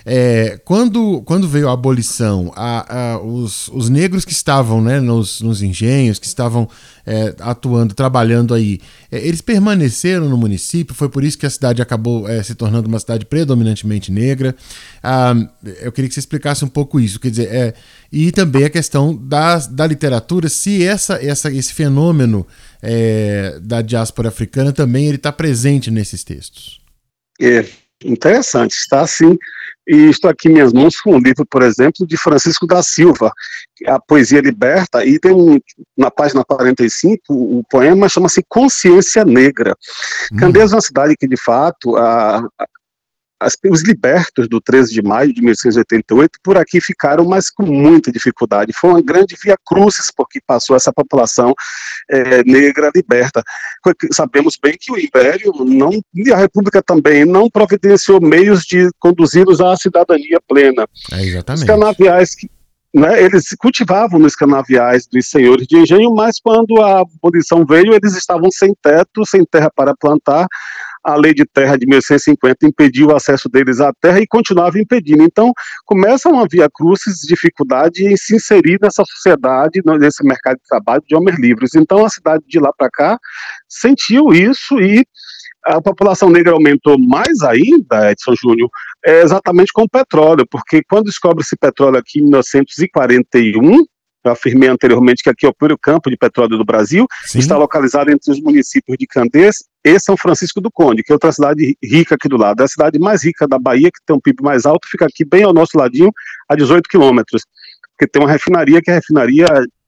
É, 0.05 0.59
quando, 0.65 1.21
quando 1.21 1.47
veio 1.47 1.69
a 1.69 1.73
abolição, 1.73 2.51
a, 2.55 3.13
a, 3.13 3.21
os, 3.21 3.67
os 3.69 3.89
negros 3.89 4.25
que 4.25 4.31
estavam 4.31 4.81
né, 4.81 4.99
nos, 4.99 5.41
nos 5.41 5.61
engenhos, 5.61 6.17
que 6.17 6.25
estavam 6.25 6.67
é, 7.05 7.35
atuando, 7.39 7.93
trabalhando 7.93 8.53
aí, 8.53 8.79
é, 9.11 9.19
eles 9.19 9.41
permaneceram 9.41 10.27
no 10.27 10.37
município, 10.37 10.95
foi 10.95 11.07
por 11.07 11.23
isso 11.23 11.37
que 11.37 11.45
a 11.45 11.49
cidade 11.49 11.81
acabou 11.81 12.27
é, 12.27 12.41
se 12.41 12.55
tornando 12.55 12.87
uma 12.87 12.99
cidade 12.99 13.25
predominantemente 13.25 14.11
negra. 14.11 14.55
Ah, 15.03 15.35
eu 15.81 15.91
queria 15.91 16.07
que 16.07 16.15
você 16.15 16.19
explicasse 16.19 16.65
um 16.65 16.69
pouco 16.69 16.99
isso, 16.99 17.19
quer 17.19 17.29
dizer, 17.29 17.53
é, 17.53 17.73
e 18.11 18.31
também 18.31 18.63
a 18.63 18.69
questão 18.69 19.15
da, 19.15 19.59
da 19.59 19.85
literatura, 19.85 20.49
se 20.49 20.83
essa, 20.83 21.23
essa, 21.23 21.51
esse 21.51 21.73
fenômeno 21.73 22.45
é, 22.81 23.59
da 23.61 23.81
diáspora 23.81 24.29
africana 24.29 24.73
também 24.73 25.05
ele 25.05 25.17
está 25.17 25.31
presente 25.31 25.91
nesses 25.91 26.23
textos. 26.23 26.81
É 27.39 27.65
interessante, 28.03 28.71
está 28.71 29.05
sim 29.05 29.37
e 29.87 30.09
estou 30.09 30.29
aqui 30.29 30.47
em 30.47 30.53
minhas 30.53 30.71
mãos 30.71 30.99
com 30.99 31.15
um 31.15 31.19
livro, 31.19 31.45
por 31.45 31.61
exemplo, 31.61 32.05
de 32.05 32.17
Francisco 32.17 32.67
da 32.67 32.83
Silva, 32.83 33.31
A 33.87 33.99
Poesia 33.99 34.41
Liberta, 34.41 35.03
e 35.05 35.19
tem 35.19 35.31
um, 35.31 35.59
na 35.97 36.11
página 36.11 36.43
45, 36.43 37.21
o 37.29 37.63
poema 37.69 38.07
chama-se 38.07 38.43
Consciência 38.47 39.25
Negra. 39.25 39.75
Hum. 40.31 40.37
Candeias 40.37 40.71
é 40.71 40.75
uma 40.75 40.81
cidade 40.81 41.15
que, 41.17 41.27
de 41.27 41.37
fato, 41.37 41.95
a, 41.97 42.43
as, 43.41 43.57
os 43.69 43.81
libertos 43.81 44.47
do 44.47 44.61
13 44.61 44.93
de 44.93 45.01
maio 45.01 45.33
de 45.33 45.41
1888 45.41 46.39
por 46.43 46.57
aqui 46.57 46.79
ficaram, 46.79 47.25
mas 47.25 47.49
com 47.49 47.65
muita 47.65 48.11
dificuldade. 48.11 48.71
Foi 48.71 48.91
uma 48.91 49.01
grande 49.01 49.35
via 49.43 49.57
crucis 49.65 50.11
porque 50.15 50.39
passou 50.45 50.75
essa 50.75 50.93
população 50.93 51.53
é, 52.09 52.43
negra 52.43 52.91
liberta. 52.95 53.43
Sabemos 54.13 54.57
bem 54.61 54.77
que 54.79 54.91
o 54.91 54.99
Império 54.99 55.51
não, 55.65 55.89
e 56.13 56.31
a 56.31 56.37
República 56.37 56.83
também 56.83 57.25
não 57.25 57.49
providenciou 57.49 58.21
meios 58.21 58.63
de 58.63 58.89
conduzi-los 58.99 59.59
à 59.59 59.75
cidadania 59.75 60.39
plena. 60.47 60.87
É, 61.11 61.23
exatamente. 61.23 61.61
Os 61.61 61.67
canaviais 61.67 62.35
que 62.35 62.47
né, 62.93 63.23
eles 63.23 63.45
cultivavam 63.57 64.19
nos 64.19 64.35
canaviais 64.35 65.07
dos 65.07 65.29
senhores 65.29 65.65
de 65.65 65.77
engenho, 65.77 66.13
mas 66.13 66.39
quando 66.41 66.81
a 66.81 67.01
abolição 67.01 67.65
veio, 67.65 67.93
eles 67.93 68.15
estavam 68.15 68.51
sem 68.51 68.73
teto, 68.81 69.25
sem 69.25 69.45
terra 69.45 69.71
para 69.73 69.95
plantar, 69.95 70.45
a 71.03 71.15
lei 71.15 71.33
de 71.33 71.45
terra 71.45 71.77
de 71.77 71.85
1850 71.85 72.65
impediu 72.65 73.07
o 73.07 73.15
acesso 73.15 73.49
deles 73.49 73.79
à 73.79 73.91
terra 73.99 74.19
e 74.19 74.27
continuava 74.27 74.79
impedindo. 74.79 75.23
Então, 75.23 75.51
começa 75.85 76.29
uma 76.29 76.47
via 76.49 76.69
crucis 76.71 77.19
dificuldade 77.27 78.05
em 78.05 78.15
se 78.15 78.35
inserir 78.35 78.77
nessa 78.81 79.03
sociedade, 79.05 79.81
nesse 79.99 80.23
mercado 80.23 80.57
de 80.57 80.67
trabalho 80.67 81.03
de 81.07 81.15
homens 81.15 81.39
livres. 81.39 81.75
Então, 81.75 82.05
a 82.05 82.09
cidade 82.09 82.43
de 82.47 82.59
lá 82.59 82.71
para 82.77 82.89
cá 82.89 83.17
sentiu 83.67 84.31
isso 84.33 84.79
e 84.79 85.03
a 85.65 85.81
população 85.81 86.29
negra 86.29 86.53
aumentou 86.53 86.97
mais 86.97 87.41
ainda, 87.43 88.11
Edson 88.11 88.33
Júnior, 88.35 88.69
é 89.05 89.21
exatamente 89.21 89.71
com 89.71 89.83
o 89.83 89.89
petróleo, 89.89 90.45
porque 90.49 90.81
quando 90.89 91.05
descobre-se 91.05 91.55
petróleo 91.55 91.97
aqui 91.97 92.19
em 92.19 92.23
1941, 92.23 93.85
eu 94.23 94.31
afirmei 94.31 94.69
anteriormente 94.69 95.23
que 95.23 95.29
aqui 95.29 95.45
é 95.45 95.49
o 95.49 95.53
primeiro 95.53 95.77
campo 95.77 96.09
de 96.09 96.17
petróleo 96.17 96.57
do 96.57 96.65
Brasil, 96.65 97.07
Sim. 97.25 97.39
está 97.39 97.57
localizado 97.57 98.11
entre 98.11 98.31
os 98.31 98.39
municípios 98.39 98.97
de 98.97 99.07
Candês 99.07 99.57
e 99.83 99.99
São 99.99 100.15
Francisco 100.15 100.61
do 100.61 100.69
Conde, 100.71 101.03
que 101.03 101.11
é 101.11 101.15
outra 101.15 101.31
cidade 101.31 101.75
rica 101.83 102.15
aqui 102.15 102.29
do 102.29 102.37
lado. 102.37 102.61
É 102.61 102.65
a 102.65 102.67
cidade 102.67 102.99
mais 102.99 103.23
rica 103.23 103.47
da 103.47 103.57
Bahia, 103.57 103.89
que 103.89 103.99
tem 104.05 104.15
um 104.15 104.19
PIB 104.19 104.43
mais 104.43 104.65
alto, 104.65 104.87
fica 104.89 105.05
aqui 105.05 105.25
bem 105.25 105.43
ao 105.43 105.53
nosso 105.53 105.77
ladinho, 105.77 106.11
a 106.47 106.55
18 106.55 106.87
quilômetros, 106.87 107.43
porque 107.97 108.09
tem 108.11 108.21
uma 108.21 108.31
refinaria 108.31 108.81
que 108.81 108.89
é 108.89 108.93
a 108.93 108.97
refinaria 108.97 109.45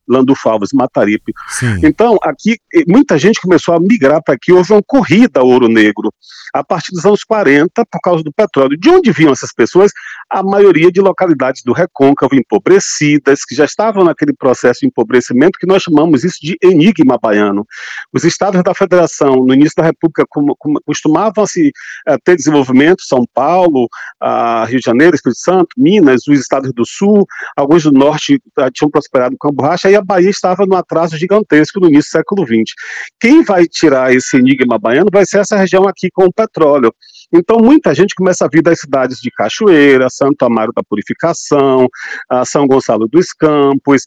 Landufalvas, 0.07 0.69
Mataripe. 0.73 1.33
Sim. 1.49 1.79
Então, 1.83 2.17
aqui, 2.21 2.57
muita 2.87 3.17
gente 3.17 3.39
começou 3.39 3.73
a 3.73 3.79
migrar 3.79 4.21
para 4.23 4.35
aqui, 4.35 4.51
houve 4.51 4.73
uma 4.73 4.81
corrida 4.85 5.39
ao 5.39 5.47
ouro 5.47 5.67
negro 5.67 6.13
a 6.53 6.63
partir 6.63 6.91
dos 6.91 7.05
anos 7.05 7.23
40 7.23 7.85
por 7.89 7.99
causa 8.01 8.23
do 8.23 8.31
petróleo. 8.31 8.77
De 8.77 8.89
onde 8.89 9.11
vinham 9.11 9.31
essas 9.31 9.53
pessoas? 9.53 9.91
A 10.33 10.41
maioria 10.41 10.91
de 10.91 10.99
localidades 10.99 11.61
do 11.63 11.73
recôncavo 11.73 12.33
empobrecidas, 12.33 13.45
que 13.45 13.53
já 13.53 13.65
estavam 13.65 14.03
naquele 14.03 14.33
processo 14.33 14.79
de 14.79 14.87
empobrecimento 14.87 15.59
que 15.59 15.67
nós 15.67 15.83
chamamos 15.83 16.23
isso 16.23 16.39
de 16.41 16.57
enigma 16.59 17.19
baiano. 17.21 17.63
Os 18.11 18.23
estados 18.23 18.63
da 18.63 18.73
federação, 18.73 19.45
no 19.45 19.53
início 19.53 19.75
da 19.77 19.83
república, 19.83 20.25
costumavam 20.87 21.45
se 21.45 21.67
uh, 22.09 22.17
ter 22.23 22.35
desenvolvimento, 22.35 23.03
São 23.03 23.27
Paulo, 23.31 23.87
uh, 24.23 24.65
Rio 24.65 24.79
de 24.79 24.85
Janeiro, 24.85 25.15
Espírito 25.15 25.39
Santo, 25.39 25.67
Minas, 25.77 26.27
os 26.27 26.39
estados 26.39 26.73
do 26.73 26.83
sul, 26.83 27.27
alguns 27.55 27.83
do 27.83 27.91
norte 27.91 28.41
uh, 28.57 28.71
tinham 28.73 28.89
prosperado 28.89 29.35
com 29.37 29.49
a 29.49 29.51
borracha, 29.51 29.91
e 29.91 29.95
a 29.95 30.01
Bahia 30.01 30.31
estava 30.31 30.65
num 30.65 30.75
atraso 30.75 31.15
gigantesco 31.15 31.79
no 31.79 31.89
início 31.89 32.09
do 32.09 32.17
século 32.17 32.47
XX. 32.47 32.73
Quem 33.19 33.43
vai 33.43 33.67
tirar 33.67 34.11
esse 34.11 34.35
enigma 34.37 34.79
baiano 34.79 35.11
vai 35.13 35.27
ser 35.27 35.41
essa 35.41 35.57
região 35.57 35.87
aqui 35.87 36.09
com 36.09 36.25
o 36.25 36.33
petróleo. 36.33 36.91
Então, 37.33 37.57
muita 37.57 37.93
gente 37.95 38.13
começa 38.15 38.45
a 38.45 38.47
vir 38.47 38.61
das 38.61 38.79
cidades 38.79 39.19
de 39.19 39.31
Cachoeira, 39.31 40.07
Santo 40.09 40.43
Amaro 40.45 40.71
da 40.75 40.83
Purificação, 40.83 41.87
São 42.45 42.67
Gonçalo 42.67 43.07
dos 43.07 43.33
Campos, 43.33 44.03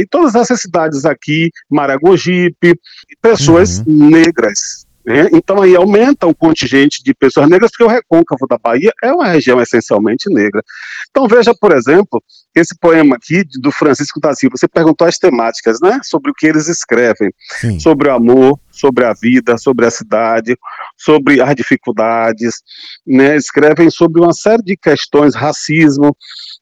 e 0.00 0.06
todas 0.06 0.34
essas 0.34 0.60
cidades 0.60 1.04
aqui, 1.04 1.50
Maragogipe, 1.70 2.74
pessoas 3.20 3.78
uhum. 3.80 4.10
negras, 4.10 4.86
né? 5.04 5.28
Então 5.32 5.60
aí 5.60 5.76
aumenta 5.76 6.26
o 6.26 6.34
contingente 6.34 7.04
de 7.04 7.12
pessoas 7.12 7.46
negras, 7.48 7.70
porque 7.70 7.84
o 7.84 7.88
recôncavo 7.88 8.46
da 8.48 8.56
Bahia 8.56 8.90
é 9.02 9.12
uma 9.12 9.26
região 9.26 9.60
essencialmente 9.60 10.32
negra. 10.32 10.62
Então 11.10 11.28
veja, 11.28 11.54
por 11.54 11.76
exemplo, 11.76 12.22
esse 12.54 12.74
poema 12.78 13.16
aqui 13.16 13.44
do 13.60 13.70
Francisco 13.70 14.18
da 14.18 14.34
Silva, 14.34 14.56
você 14.56 14.66
perguntou 14.66 15.06
as 15.06 15.18
temáticas, 15.18 15.78
né? 15.82 16.00
Sobre 16.02 16.30
o 16.30 16.34
que 16.34 16.46
eles 16.46 16.68
escrevem, 16.68 17.30
Sim. 17.60 17.78
sobre 17.78 18.08
o 18.08 18.14
amor, 18.14 18.58
sobre 18.70 19.04
a 19.04 19.12
vida, 19.12 19.58
sobre 19.58 19.84
a 19.84 19.90
cidade, 19.90 20.56
sobre 20.96 21.40
as 21.40 21.54
dificuldades, 21.54 22.62
né? 23.06 23.36
Escrevem 23.36 23.90
sobre 23.90 24.20
uma 24.20 24.32
série 24.32 24.62
de 24.62 24.76
questões, 24.76 25.34
racismo, 25.34 26.16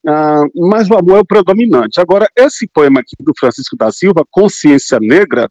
ah, 0.06 0.42
mas 0.54 0.90
o 0.90 0.96
amor 0.96 1.18
é 1.18 1.20
o 1.20 1.26
predominante. 1.26 2.00
Agora, 2.00 2.28
esse 2.36 2.66
poema 2.66 3.00
aqui 3.00 3.16
do 3.20 3.32
Francisco 3.38 3.76
da 3.76 3.92
Silva, 3.92 4.24
Consciência 4.30 4.98
Negra, 5.00 5.48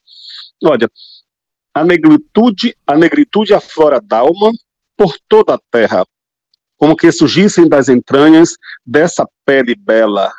olha, 0.64 0.90
a 1.74 1.84
negritude, 1.84 2.76
a 2.86 2.98
negritude 2.98 3.54
aflora 3.54 4.02
d'alma 4.02 4.52
por 4.98 5.16
toda 5.30 5.56
a 5.56 5.60
terra, 5.72 6.06
como 6.78 6.96
que 6.96 7.12
surgissem 7.12 7.68
das 7.68 7.88
entranhas 7.88 8.56
dessa 8.86 9.26
pele 9.46 9.76
bela, 9.76 10.32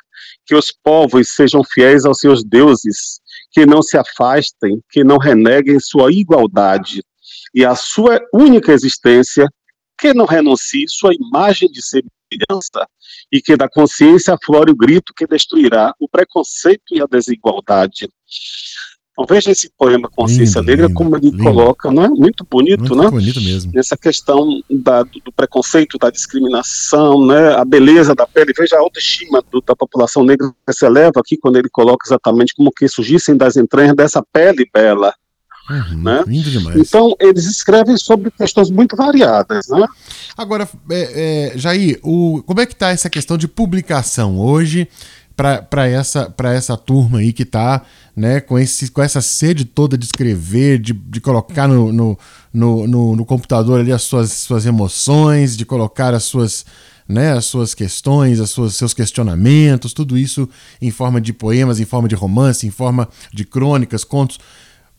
que 0.45 0.55
os 0.55 0.71
povos 0.71 1.31
sejam 1.31 1.63
fiéis 1.65 2.05
aos 2.05 2.19
seus 2.19 2.45
deuses, 2.45 3.21
que 3.51 3.65
não 3.65 3.83
se 3.83 3.97
afastem, 3.97 4.81
que 4.91 5.03
não 5.03 5.17
reneguem 5.17 5.81
sua 5.81 6.13
igualdade 6.13 7.03
e 7.55 7.65
a 7.65 7.75
sua 7.75 8.21
única 8.33 8.73
existência, 8.73 9.47
que 9.99 10.13
não 10.13 10.25
renuncie 10.25 10.85
sua 10.89 11.13
imagem 11.15 11.71
de 11.71 11.81
semelhança 11.83 12.87
e 13.31 13.41
que 13.41 13.57
da 13.57 13.69
consciência 13.69 14.35
aflore 14.35 14.73
o 14.73 14.77
grito 14.77 15.13
que 15.15 15.27
destruirá 15.27 15.95
o 16.01 16.09
preconceito 16.09 16.83
e 16.93 17.01
a 17.01 17.07
desigualdade. 17.07 18.09
Então 19.13 19.27
veja 19.29 19.51
esse 19.51 19.71
poema 19.77 20.09
Consciência 20.11 20.61
lindo, 20.61 20.71
Negra, 20.71 20.87
lindo, 20.87 20.97
como 20.97 21.17
ele 21.17 21.31
lindo. 21.31 21.43
coloca, 21.43 21.91
não 21.91 22.05
é? 22.05 22.09
Muito 22.09 22.47
bonito, 22.51 22.81
Muito 22.81 22.97
né? 22.97 23.11
bonito 23.11 23.41
mesmo. 23.43 23.71
Essa 23.79 23.97
questão 23.97 24.63
da, 24.71 25.03
do, 25.03 25.21
do, 25.21 25.31
preconceito, 25.31 25.99
da 25.99 26.09
discriminação, 26.09 27.27
né? 27.27 27.55
A 27.55 27.65
beleza 27.65 28.15
da 28.15 28.27
pele, 28.27 28.55
veja 28.57 28.77
a 28.77 28.81
autoestima 28.81 29.45
do, 29.51 29.61
da 29.61 29.77
população 29.77 30.25
negra 30.25 30.51
que 30.67 30.73
se 30.73 30.87
eleva 30.87 31.21
aqui 31.21 31.37
quando 31.37 31.57
ele 31.59 31.69
coloca 31.71 32.07
exatamente 32.07 32.55
como 32.55 32.73
que 32.73 32.89
surgissem 32.89 33.37
das 33.37 33.57
entranhas 33.57 33.95
dessa 33.95 34.23
pele 34.33 34.67
bela. 34.73 35.15
Uhum, 35.71 36.03
né? 36.03 36.25
Lindo 36.27 36.51
demais. 36.51 36.77
Então, 36.77 37.15
eles 37.21 37.45
escrevem 37.45 37.97
sobre 37.97 38.31
questões 38.31 38.71
muito 38.71 38.97
variadas. 38.97 39.69
Né? 39.69 39.87
Agora, 40.37 40.69
é, 40.91 41.53
é, 41.55 41.59
Jair, 41.59 42.01
o, 42.03 42.43
como 42.45 42.61
é 42.61 42.67
que 42.67 42.73
está 42.73 42.91
essa 42.91 43.09
questão 43.09 43.39
de 43.39 43.47
publicação 43.47 44.39
hoje 44.39 44.89
para 45.37 45.89
essa, 45.89 46.33
essa 46.55 46.77
turma 46.77 47.19
aí 47.19 47.33
que 47.33 47.43
está 47.43 47.83
né, 48.15 48.41
com, 48.41 48.59
esse, 48.59 48.91
com 48.91 49.03
essa 49.03 49.21
sede 49.21 49.65
toda 49.65 49.97
de 49.97 50.05
escrever, 50.05 50.79
de, 50.79 50.93
de 50.93 51.21
colocar 51.21 51.67
no, 51.67 51.93
no, 51.93 52.19
no, 52.53 52.87
no, 52.87 53.17
no 53.17 53.25
computador 53.25 53.81
ali 53.81 53.93
as 53.93 54.03
suas, 54.03 54.31
suas 54.33 54.67
emoções, 54.67 55.57
de 55.57 55.65
colocar 55.65 56.13
as 56.13 56.25
suas, 56.25 56.67
né, 57.09 57.33
as 57.33 57.47
suas 57.47 57.75
questões, 57.75 58.41
as 58.41 58.51
suas, 58.51 58.75
seus 58.75 58.93
questionamentos, 58.93 59.93
tudo 59.93 60.19
isso 60.19 60.49
em 60.81 60.91
forma 60.91 61.21
de 61.21 61.33
poemas, 61.33 61.81
em 61.81 61.85
forma 61.87 62.09
de 62.09 62.15
romance, 62.15 62.67
em 62.67 62.71
forma 62.71 63.09
de 63.33 63.45
crônicas, 63.45 64.05
contos. 64.05 64.39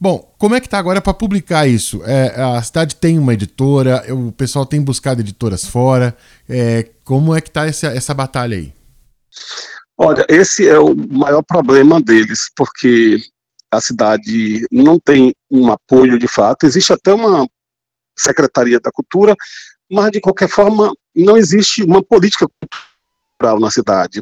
Bom, 0.04 0.36
como 0.38 0.54
é 0.54 0.60
que 0.60 0.68
tá 0.68 0.78
agora 0.78 1.02
para 1.02 1.14
publicar 1.14 1.66
isso? 1.66 2.04
É, 2.04 2.36
a 2.36 2.62
cidade 2.62 2.98
tem 2.98 3.18
uma 3.18 3.34
editora, 3.34 4.04
o 4.14 4.34
pessoal 4.34 4.66
tem 4.66 4.82
buscado 4.82 5.22
editoras 5.22 5.66
fora. 5.66 6.14
É, 6.50 6.90
como 7.06 7.34
é 7.34 7.40
que 7.40 7.50
tá 7.50 7.66
essa, 7.66 7.88
essa 7.88 8.14
batalha 8.14 8.58
aí? 8.58 8.74
Olha, 9.98 10.26
esse 10.28 10.68
é 10.68 10.78
o 10.78 10.94
maior 10.94 11.42
problema 11.42 12.02
deles, 12.02 12.52
porque 12.54 13.18
a 13.72 13.80
cidade 13.80 14.68
não 14.70 15.00
tem 15.00 15.34
um 15.50 15.72
apoio 15.72 16.20
de 16.20 16.28
fato. 16.28 16.66
Existe 16.66 16.92
até 16.92 17.14
uma 17.14 17.48
Secretaria 18.20 18.82
da 18.82 18.92
Cultura, 18.92 19.34
mas 19.90 20.12
de 20.12 20.20
qualquer 20.20 20.50
forma 20.50 20.92
não 21.16 21.38
existe 21.38 21.82
uma 21.82 22.04
política 22.04 22.46
cultural 23.40 23.58
na 23.58 23.72
cidade. 23.72 24.22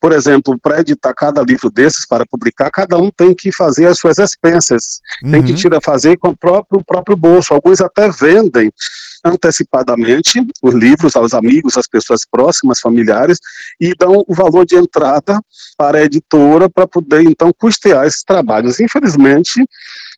Por 0.00 0.12
exemplo, 0.12 0.58
para 0.62 0.80
editar 0.80 1.12
cada 1.12 1.42
livro 1.42 1.70
desses, 1.70 2.06
para 2.06 2.24
publicar, 2.26 2.70
cada 2.70 2.96
um 2.96 3.10
tem 3.10 3.34
que 3.34 3.50
fazer 3.52 3.86
as 3.86 3.98
suas 3.98 4.18
expensas, 4.18 5.00
uhum. 5.24 5.32
tem 5.32 5.42
que 5.42 5.50
uhum. 5.52 5.56
tirar, 5.56 5.80
fazer 5.82 6.16
com 6.16 6.28
o 6.28 6.36
próprio, 6.36 6.80
o 6.80 6.84
próprio 6.84 7.16
bolso. 7.16 7.52
Alguns 7.52 7.80
até 7.80 8.08
vendem 8.10 8.70
antecipadamente 9.24 10.40
os 10.62 10.74
livros 10.74 11.16
aos 11.16 11.34
amigos, 11.34 11.76
às 11.76 11.88
pessoas 11.88 12.20
próximas, 12.30 12.78
familiares, 12.78 13.38
e 13.80 13.92
dão 13.98 14.24
o 14.26 14.34
valor 14.34 14.64
de 14.64 14.76
entrada 14.76 15.40
para 15.76 15.98
a 15.98 16.04
editora 16.04 16.70
para 16.70 16.86
poder, 16.86 17.22
então, 17.22 17.52
custear 17.52 18.06
esses 18.06 18.22
trabalhos. 18.22 18.78
Infelizmente, 18.78 19.64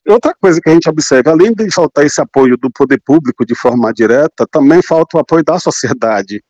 Outra 0.08 0.34
coisa 0.34 0.60
que 0.60 0.70
a 0.70 0.72
gente 0.72 0.88
observa, 0.88 1.30
além 1.30 1.52
de 1.52 1.70
faltar 1.70 2.06
esse 2.06 2.20
apoio 2.20 2.56
do 2.56 2.70
poder 2.70 3.00
público 3.04 3.44
de 3.44 3.54
forma 3.54 3.92
direta, 3.92 4.46
também 4.50 4.80
falta 4.82 5.18
o 5.18 5.20
apoio 5.20 5.44
da 5.44 5.58
sociedade. 5.58 6.42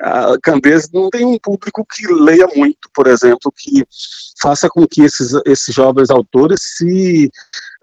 A 0.00 0.36
Candês 0.42 0.90
não 0.92 1.08
tem 1.08 1.24
um 1.24 1.38
público 1.38 1.84
que 1.84 2.06
leia 2.06 2.46
muito, 2.54 2.90
por 2.94 3.06
exemplo, 3.06 3.52
que 3.56 3.84
faça 4.40 4.68
com 4.68 4.86
que 4.86 5.02
esses, 5.02 5.32
esses 5.46 5.74
jovens 5.74 6.10
autores 6.10 6.60
se 6.76 7.30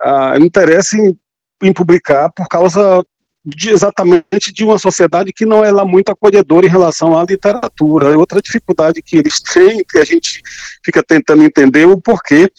uh, 0.01 0.43
interessem 0.43 1.17
em 1.61 1.73
publicar 1.73 2.29
por 2.31 2.47
causa 2.47 3.03
de, 3.45 3.69
exatamente 3.69 4.53
de 4.53 4.63
uma 4.63 4.79
sociedade 4.79 5.33
que 5.33 5.45
não 5.45 5.63
é 5.63 5.71
lá 5.71 5.83
muito 5.83 6.09
acolhedora 6.09 6.65
em 6.65 6.69
relação 6.69 7.17
à 7.17 7.23
literatura. 7.23 8.13
É 8.13 8.17
outra 8.17 8.41
dificuldade 8.41 9.01
que 9.01 9.17
eles 9.17 9.41
têm, 9.41 9.83
que 9.83 9.97
a 9.97 10.05
gente 10.05 10.41
fica 10.83 11.03
tentando 11.03 11.43
entender 11.43 11.85
o 11.85 11.99
porquê 11.99 12.49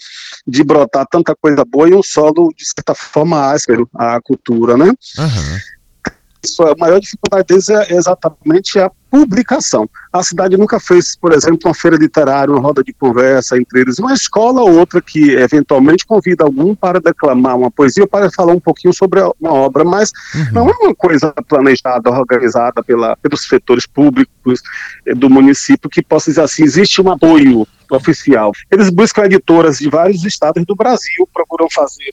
de 0.46 0.62
brotar 0.62 1.06
tanta 1.10 1.34
coisa 1.34 1.64
boa 1.64 1.88
em 1.88 1.94
um 1.94 2.02
solo, 2.02 2.50
de 2.54 2.64
certa 2.66 2.94
forma, 2.94 3.50
áspero, 3.50 3.88
a 3.94 4.20
cultura, 4.20 4.76
né? 4.76 4.92
Uhum. 5.18 6.66
a 6.70 6.74
maior 6.78 7.00
dificuldade 7.00 7.46
deles 7.48 7.68
é 7.70 7.94
exatamente 7.94 8.78
a 8.78 8.90
publicação. 9.14 9.88
A 10.12 10.24
cidade 10.24 10.56
nunca 10.56 10.80
fez, 10.80 11.14
por 11.14 11.32
exemplo, 11.32 11.60
uma 11.66 11.74
feira 11.74 11.96
literária, 11.96 12.52
uma 12.52 12.60
roda 12.60 12.82
de 12.82 12.92
conversa 12.92 13.56
entre 13.56 13.82
eles, 13.82 14.00
uma 14.00 14.12
escola 14.12 14.60
ou 14.60 14.76
outra 14.76 15.00
que 15.00 15.30
eventualmente 15.30 16.04
convida 16.04 16.42
algum 16.42 16.74
para 16.74 17.00
declamar 17.00 17.56
uma 17.56 17.70
poesia, 17.70 18.08
para 18.08 18.28
falar 18.32 18.52
um 18.52 18.58
pouquinho 18.58 18.92
sobre 18.92 19.20
uma 19.40 19.52
obra, 19.52 19.84
mas 19.84 20.10
uhum. 20.34 20.52
não 20.52 20.68
é 20.68 20.72
uma 20.82 20.94
coisa 20.96 21.32
planejada, 21.48 22.10
organizada 22.10 22.82
pela, 22.82 23.16
pelos 23.18 23.46
setores 23.46 23.86
públicos 23.86 24.60
eh, 25.06 25.14
do 25.14 25.30
município 25.30 25.88
que 25.88 26.02
possa 26.02 26.32
dizer 26.32 26.42
assim, 26.42 26.64
existe 26.64 27.00
um 27.00 27.12
apoio 27.12 27.64
oficial. 27.90 28.52
Eles 28.70 28.90
buscam 28.90 29.24
editoras 29.24 29.78
de 29.78 29.88
vários 29.88 30.24
estados 30.24 30.64
do 30.64 30.74
Brasil, 30.74 31.28
procuram 31.32 31.68
fazer 31.70 32.10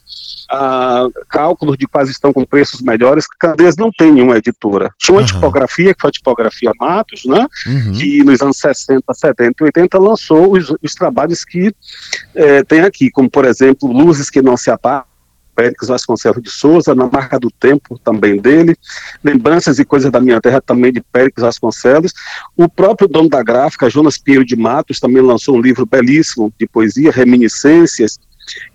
uh, 0.51 1.11
cálculos 1.29 1.77
de 1.77 1.87
quais 1.87 2.09
estão 2.09 2.33
com 2.33 2.45
preços 2.45 2.81
melhores. 2.81 3.25
Candeias 3.27 3.75
não 3.77 3.91
tem 3.91 4.11
nenhuma 4.11 4.37
editora. 4.37 4.93
Tinha 4.97 5.15
uma 5.15 5.21
uhum. 5.21 5.27
tipografia, 5.27 5.93
que 5.93 6.01
foi 6.01 6.09
a 6.09 6.13
tipografia 6.13 6.71
Matos, 6.91 7.25
né? 7.25 7.47
Uhum. 7.65 7.93
Que 7.93 8.23
nos 8.23 8.41
anos 8.41 8.57
60, 8.57 9.01
70 9.13 9.55
e 9.59 9.63
80 9.65 9.97
lançou 9.99 10.53
os, 10.57 10.73
os 10.81 10.93
trabalhos 10.93 11.45
que 11.45 11.73
eh, 12.35 12.63
tem 12.63 12.81
aqui, 12.81 13.09
como 13.09 13.29
por 13.29 13.45
exemplo, 13.45 13.91
Luzes 13.91 14.29
que 14.29 14.41
não 14.41 14.57
se 14.57 14.69
apagam 14.69 15.11
Péricles 15.55 15.89
Vasconcelos 15.89 16.41
de 16.41 16.49
Souza, 16.49 16.95
na 16.95 17.07
marca 17.07 17.39
do 17.39 17.51
tempo 17.51 17.99
também 17.99 18.37
dele, 18.37 18.75
Lembranças 19.23 19.79
e 19.79 19.85
Coisas 19.85 20.11
da 20.11 20.19
Minha 20.19 20.41
Terra 20.41 20.61
também 20.61 20.91
de 20.91 21.01
Péricles 21.01 21.43
Vasconcelos. 21.43 22.13
O 22.55 22.67
próprio 22.67 23.07
dono 23.07 23.29
da 23.29 23.43
gráfica, 23.43 23.89
Jonas 23.89 24.17
Pinheiro 24.17 24.45
de 24.45 24.55
Matos, 24.55 24.99
também 24.99 25.21
lançou 25.21 25.55
um 25.55 25.61
livro 25.61 25.85
belíssimo 25.85 26.51
de 26.59 26.67
poesia, 26.67 27.11
Reminiscências. 27.11 28.19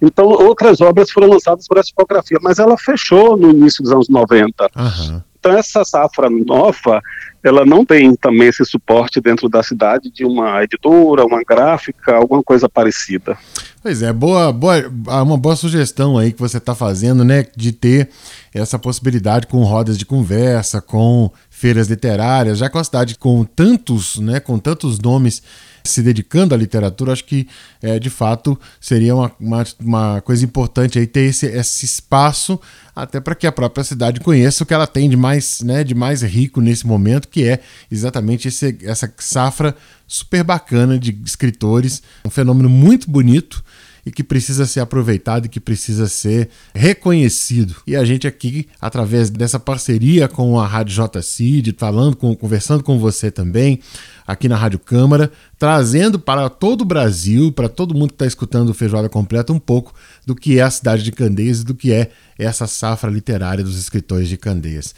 Então, 0.00 0.26
outras 0.26 0.80
obras 0.80 1.11
foram 1.11 1.28
lançadas 1.28 1.66
por 1.66 1.76
essa 1.76 1.88
tipografia, 1.88 2.38
mas 2.40 2.58
ela 2.58 2.78
fechou 2.78 3.37
no 3.37 3.50
início 3.50 3.82
dos 3.82 3.92
anos 3.92 4.08
90. 4.08 4.70
Uhum. 4.76 5.23
Então, 5.47 5.57
essa 5.57 5.85
safra 5.85 6.29
nova, 6.29 7.00
ela 7.41 7.65
não 7.65 7.85
tem 7.85 8.17
também 8.17 8.49
esse 8.49 8.65
suporte 8.65 9.21
dentro 9.21 9.49
da 9.49 9.62
cidade 9.62 10.11
de 10.11 10.25
uma 10.25 10.61
editora, 10.65 11.25
uma 11.25 11.41
gráfica, 11.45 12.17
alguma 12.17 12.43
coisa 12.43 12.69
parecida. 12.69 13.38
Pois 13.81 14.03
é, 14.03 14.12
boa, 14.12 14.53
boa, 14.53 14.91
uma 15.23 15.38
boa 15.38 15.55
sugestão 15.55 16.19
aí 16.19 16.33
que 16.33 16.41
você 16.41 16.59
está 16.59 16.75
fazendo, 16.75 17.23
né, 17.23 17.47
de 17.55 17.71
ter 17.71 18.09
essa 18.53 18.76
possibilidade 18.76 19.47
com 19.47 19.62
rodas 19.62 19.97
de 19.97 20.05
conversa, 20.05 20.81
com 20.81 21.31
feiras 21.57 21.89
literárias, 21.89 22.59
já 22.59 22.69
com 22.69 22.79
a 22.79 22.85
cidade 22.85 23.17
com 23.17 23.43
tantos, 23.43 24.19
né, 24.19 24.39
com 24.39 24.59
tantos 24.59 24.99
nomes 24.99 25.43
se 25.83 26.03
dedicando 26.03 26.55
à 26.55 26.59
literatura, 26.59 27.13
acho 27.13 27.25
que 27.25 27.49
é, 27.81 27.99
de 27.99 28.11
fato 28.11 28.61
seria 28.79 29.15
uma, 29.15 29.33
uma, 29.41 29.65
uma, 29.81 30.21
coisa 30.21 30.45
importante 30.45 30.99
aí 30.99 31.07
ter 31.07 31.31
esse, 31.31 31.47
esse 31.47 31.87
espaço 31.87 32.61
até 32.95 33.21
para 33.21 33.35
que 33.35 33.47
a 33.47 33.53
própria 33.53 33.83
cidade 33.85 34.21
conheça 34.21 34.65
o 34.65 34.67
que 34.67 34.75
ela 34.75 34.87
tem 34.87 35.09
de 35.09 35.17
mais, 35.17 35.63
né, 35.63 35.83
de 35.83 35.95
mais 35.95 36.21
rico 36.21 36.61
nesse 36.61 36.87
momento, 36.87 37.27
que 37.27 37.45
é 37.45 37.61
exatamente 37.91 38.49
esse, 38.49 38.77
essa 38.83 39.11
safra 39.17 39.75
super 40.07 40.45
bacana 40.45 40.99
de 40.99 41.19
escritores, 41.25 42.03
um 42.27 42.31
fenômeno 42.31 42.69
muito 42.69 43.11
bonito 43.11 43.65
e 44.07 44.11
que 44.13 44.23
precisa 44.23 44.65
ser 44.65 44.79
aproveitado 44.79 45.47
e 45.47 45.49
que 45.49 45.59
precisa 45.59 46.07
ser 46.07 46.49
reconhecido. 46.73 47.75
E 47.85 47.97
a 47.97 48.05
gente 48.05 48.25
aqui, 48.29 48.69
através 48.81 49.29
dessa 49.31 49.59
parceria 49.59 50.29
com 50.29 50.61
a 50.61 50.67
Rádio 50.67 50.95
JCID, 50.95 51.75
falando, 51.77 52.17
com, 52.17 52.35
conversando 52.37 52.85
com 52.85 53.01
você 53.01 53.33
também, 53.33 53.81
aqui 54.25 54.49
na 54.49 54.57
Rádio 54.57 54.79
Câmara, 54.79 55.33
trazendo 55.59 56.21
para 56.21 56.49
todo 56.49 56.83
o 56.83 56.85
Brasil, 56.85 57.51
para 57.51 57.69
todo 57.69 57.95
mundo 57.95 58.11
que 58.11 58.15
está 58.15 58.27
escutando 58.27 58.69
o 58.69 58.75
Feijoada 58.75 59.09
Completa, 59.09 59.53
um 59.53 59.59
pouco 59.59 59.93
do 60.25 60.37
que 60.37 60.61
é 60.61 60.63
a 60.63 60.71
cidade 60.71 61.03
de 61.03 61.11
Candeias 61.11 61.61
e 61.61 61.65
do 61.65 61.75
que 61.75 61.93
é 61.93 62.11
essa 62.39 62.69
safra 62.69 63.11
literária 63.11 63.65
dos 63.65 63.77
escritores 63.77 64.29
de 64.29 64.37
Candeias. 64.37 64.95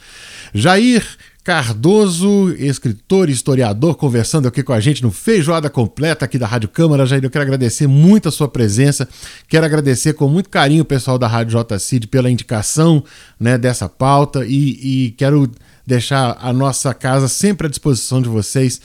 Jair 0.53 1.03
Cardoso, 1.49 2.53
escritor 2.59 3.27
e 3.27 3.31
historiador, 3.31 3.95
conversando 3.95 4.47
aqui 4.47 4.61
com 4.61 4.71
a 4.71 4.79
gente 4.79 5.01
no 5.01 5.09
Feijoada 5.09 5.67
Completa 5.67 6.23
aqui 6.23 6.37
da 6.37 6.45
Rádio 6.45 6.69
Câmara. 6.69 7.07
Jair, 7.07 7.23
eu 7.23 7.29
quero 7.31 7.41
agradecer 7.41 7.87
muito 7.87 8.29
a 8.29 8.31
sua 8.31 8.47
presença. 8.47 9.09
Quero 9.47 9.65
agradecer 9.65 10.13
com 10.13 10.29
muito 10.29 10.47
carinho 10.47 10.83
o 10.83 10.85
pessoal 10.85 11.17
da 11.17 11.25
Rádio 11.25 11.59
JCid 11.59 12.05
pela 12.05 12.29
indicação 12.29 13.03
né, 13.39 13.57
dessa 13.57 13.89
pauta 13.89 14.45
e, 14.45 15.07
e 15.07 15.11
quero 15.17 15.49
deixar 15.87 16.37
a 16.39 16.53
nossa 16.53 16.93
casa 16.93 17.27
sempre 17.27 17.65
à 17.65 17.69
disposição 17.69 18.21
de 18.21 18.29
vocês 18.29 18.79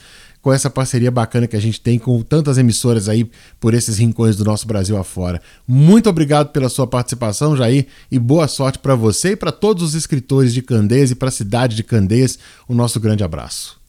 com 0.45 0.53
essa 0.53 0.69
parceria 0.69 1.09
bacana 1.09 1.47
que 1.47 1.55
a 1.55 1.59
gente 1.59 1.81
tem 1.81 1.97
com 1.97 2.21
tantas 2.21 2.59
emissoras 2.59 3.09
aí 3.09 3.27
por 3.59 3.73
esses 3.73 3.97
rincões 3.97 4.35
do 4.35 4.45
nosso 4.45 4.67
Brasil 4.67 4.95
afora. 4.95 5.41
Muito 5.67 6.07
obrigado 6.07 6.51
pela 6.51 6.69
sua 6.69 6.85
participação, 6.85 7.57
Jair, 7.57 7.87
e 8.11 8.19
boa 8.19 8.47
sorte 8.47 8.77
para 8.77 8.93
você 8.93 9.31
e 9.31 9.35
para 9.35 9.51
todos 9.51 9.81
os 9.81 9.95
escritores 9.95 10.53
de 10.53 10.61
Candeias 10.61 11.09
e 11.09 11.15
para 11.15 11.29
a 11.29 11.31
cidade 11.31 11.75
de 11.75 11.83
Candeias. 11.83 12.37
O 12.67 12.75
nosso 12.75 12.99
grande 12.99 13.23
abraço. 13.23 13.81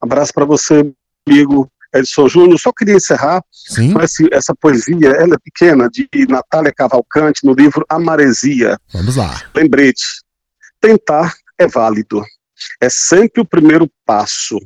Abraço 0.00 0.34
para 0.34 0.44
você, 0.44 0.92
amigo 1.24 1.70
Edson 1.94 2.28
Júnior. 2.28 2.58
Só 2.58 2.72
queria 2.72 2.96
encerrar 2.96 3.40
Sim? 3.52 3.92
com 3.92 4.00
esse, 4.00 4.28
essa 4.32 4.52
poesia, 4.56 5.08
ela 5.08 5.36
é 5.36 5.38
pequena, 5.38 5.88
de 5.88 6.08
Natália 6.28 6.72
Cavalcante, 6.76 7.46
no 7.46 7.54
livro 7.54 7.86
Amaresia. 7.88 8.76
Vamos 8.92 9.14
lá. 9.14 9.40
Lembrete: 9.54 10.02
tentar 10.80 11.32
é 11.56 11.68
válido. 11.68 12.24
É 12.80 12.88
sempre 12.90 13.40
o 13.40 13.46
primeiro 13.46 13.88
passo 14.04 14.58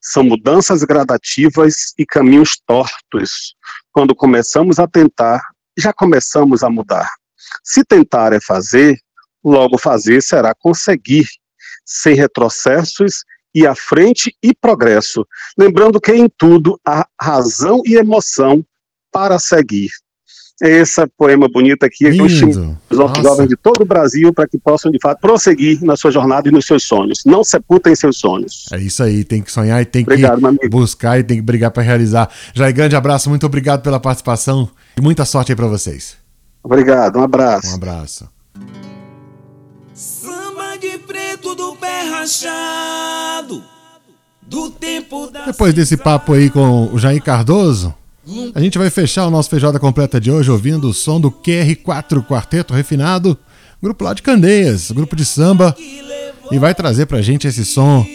são 0.00 0.22
mudanças 0.22 0.82
gradativas 0.84 1.92
e 1.98 2.06
caminhos 2.06 2.60
tortos. 2.66 3.54
Quando 3.92 4.14
começamos 4.14 4.78
a 4.78 4.86
tentar, 4.86 5.42
já 5.76 5.92
começamos 5.92 6.62
a 6.62 6.70
mudar. 6.70 7.10
Se 7.64 7.84
tentar 7.84 8.32
é 8.32 8.40
fazer, 8.40 8.98
logo 9.44 9.78
fazer 9.78 10.22
será 10.22 10.54
conseguir, 10.54 11.26
sem 11.84 12.14
retrocessos 12.14 13.24
e 13.54 13.66
à 13.66 13.74
frente 13.74 14.36
e 14.42 14.54
progresso. 14.54 15.26
Lembrando 15.56 16.00
que 16.00 16.12
em 16.12 16.28
tudo 16.28 16.78
há 16.86 17.06
razão 17.20 17.82
e 17.84 17.96
emoção 17.96 18.64
para 19.10 19.38
seguir 19.38 19.90
esse 20.60 21.06
poema 21.16 21.48
bonito 21.48 21.84
aqui. 21.84 22.08
Lindo. 22.08 22.22
Eu 22.22 22.26
estimo 22.26 22.78
os 22.90 22.98
nossos 22.98 23.22
jovens 23.22 23.48
de 23.48 23.56
todo 23.56 23.82
o 23.82 23.84
Brasil 23.84 24.32
para 24.32 24.48
que 24.48 24.58
possam, 24.58 24.90
de 24.90 24.98
fato, 25.00 25.20
prosseguir 25.20 25.82
na 25.82 25.96
sua 25.96 26.10
jornada 26.10 26.48
e 26.48 26.52
nos 26.52 26.66
seus 26.66 26.84
sonhos. 26.84 27.22
Não 27.24 27.44
sepultem 27.44 27.94
seus 27.94 28.18
sonhos. 28.18 28.66
É 28.72 28.78
isso 28.78 29.02
aí, 29.02 29.24
tem 29.24 29.42
que 29.42 29.52
sonhar 29.52 29.80
e 29.80 29.84
tem 29.84 30.02
obrigado, 30.02 30.58
que 30.58 30.68
buscar 30.68 31.18
e 31.18 31.22
tem 31.22 31.36
que 31.36 31.42
brigar 31.42 31.70
para 31.70 31.82
realizar. 31.82 32.28
Jair, 32.54 32.74
grande 32.74 32.96
abraço, 32.96 33.28
muito 33.28 33.46
obrigado 33.46 33.82
pela 33.82 34.00
participação 34.00 34.68
e 34.96 35.00
muita 35.00 35.24
sorte 35.24 35.52
aí 35.52 35.56
para 35.56 35.68
vocês. 35.68 36.16
Obrigado, 36.62 37.18
um 37.18 37.22
abraço. 37.22 37.70
Um 37.70 37.74
abraço. 37.74 38.28
Samba 39.94 40.76
de 40.80 40.98
preto 40.98 41.54
do 41.54 41.76
pé 41.76 42.02
rachado. 42.10 43.62
Do 44.42 44.70
tempo 44.70 45.30
da 45.30 45.44
Depois 45.46 45.74
desse 45.74 45.96
papo 45.96 46.32
aí 46.32 46.48
com 46.48 46.86
o 46.92 46.98
Jair 46.98 47.22
Cardoso, 47.22 47.94
a 48.54 48.60
gente 48.60 48.78
vai 48.78 48.90
fechar 48.90 49.26
o 49.26 49.30
nosso 49.30 49.48
Feijoada 49.48 49.78
Completa 49.78 50.20
de 50.20 50.30
hoje 50.30 50.50
ouvindo 50.50 50.88
o 50.88 50.94
som 50.94 51.20
do 51.20 51.30
QR4 51.30 52.24
Quarteto 52.24 52.74
Refinado, 52.74 53.38
grupo 53.82 54.04
lá 54.04 54.12
de 54.12 54.22
Candeias, 54.22 54.90
grupo 54.90 55.16
de 55.16 55.24
samba, 55.24 55.74
e 56.50 56.58
vai 56.58 56.74
trazer 56.74 57.06
pra 57.06 57.22
gente 57.22 57.46
esse 57.46 57.64
som 57.64 58.06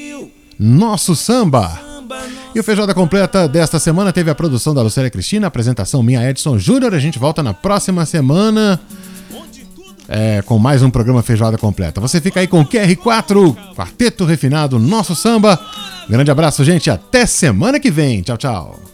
Nosso 0.60 1.16
Samba. 1.16 1.80
E 2.54 2.60
o 2.60 2.64
Feijoada 2.64 2.94
Completa 2.94 3.48
desta 3.48 3.80
semana 3.80 4.14
teve 4.14 4.30
a 4.30 4.36
produção 4.36 4.74
da 4.74 4.82
Lucélia 4.82 5.10
Cristina, 5.10 5.48
apresentação 5.48 6.04
minha 6.04 6.30
Edson 6.30 6.60
Júnior. 6.60 6.94
A 6.94 7.00
gente 7.00 7.18
volta 7.18 7.42
na 7.42 7.54
próxima 7.54 8.06
semana 8.06 8.80
é, 10.08 10.44
com 10.44 10.60
mais 10.60 10.84
um 10.84 10.92
programa 10.92 11.24
Feijoada 11.24 11.58
Completa. 11.58 12.00
Você 12.00 12.22
fica 12.22 12.40
aí 12.40 12.48
com 12.48 12.62
o 12.62 12.66
QR4, 12.66 13.74
Quarteto 13.76 14.26
Refinado, 14.26 14.78
Nosso 14.78 15.16
Samba. 15.16 15.60
Grande 16.08 16.30
abraço, 16.30 16.64
gente. 16.64 16.92
Até 16.92 17.26
semana 17.26 17.80
que 17.80 17.90
vem. 17.90 18.22
Tchau, 18.22 18.38
tchau. 18.38 18.93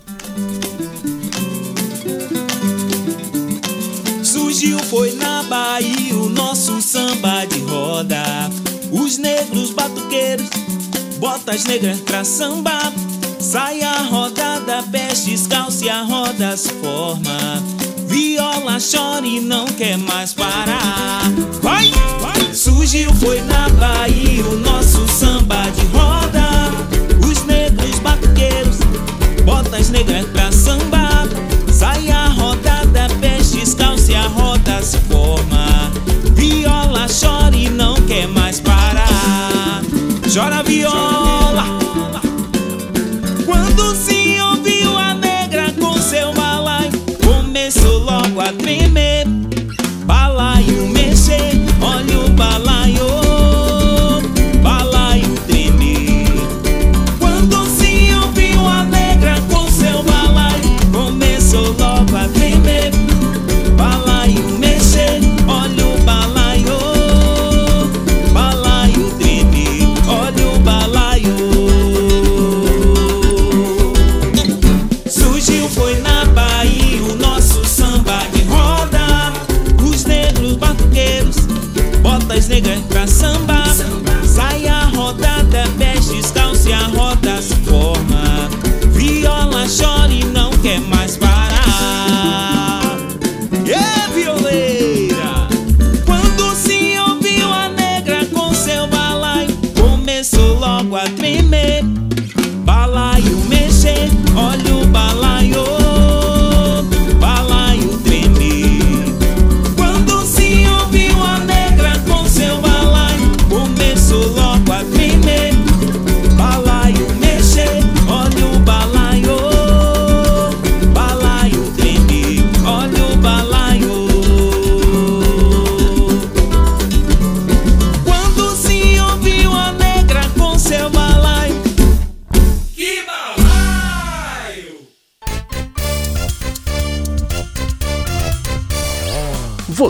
Foi 4.89 5.13
na 5.13 5.43
Bahia 5.43 6.15
o 6.15 6.29
nosso 6.29 6.81
samba 6.81 7.45
de 7.45 7.59
roda. 7.59 8.23
Os 8.91 9.19
negros 9.19 9.69
batuqueiros, 9.69 10.49
botas 11.19 11.63
negras 11.65 11.99
pra 11.99 12.23
samba. 12.23 12.91
Sai 13.39 13.81
a 13.83 14.01
rodada, 14.01 14.81
pés 14.91 15.25
descalço 15.25 15.85
e 15.85 15.89
a 15.89 16.01
roda 16.01 16.57
se 16.57 16.69
forma. 16.81 17.37
Viola 18.07 18.77
chora 18.79 19.27
e 19.27 19.39
não 19.39 19.67
quer 19.67 19.97
mais 19.97 20.33
parar. 20.33 21.21
Vai, 21.61 21.91
vai! 22.19 22.53
Surgiu 22.53 23.13
foi 23.15 23.41
na 23.41 23.69
Bahia 23.69 24.43
o 24.43 24.57
nosso 24.57 25.07
samba 25.07 25.69
de 25.69 25.85
roda. 25.95 26.49
Os 27.29 27.45
negros 27.45 27.99
batuqueiros, 27.99 28.77
botas 29.45 29.89
negras 29.89 30.25
pra 30.29 30.51
samba. 30.51 30.98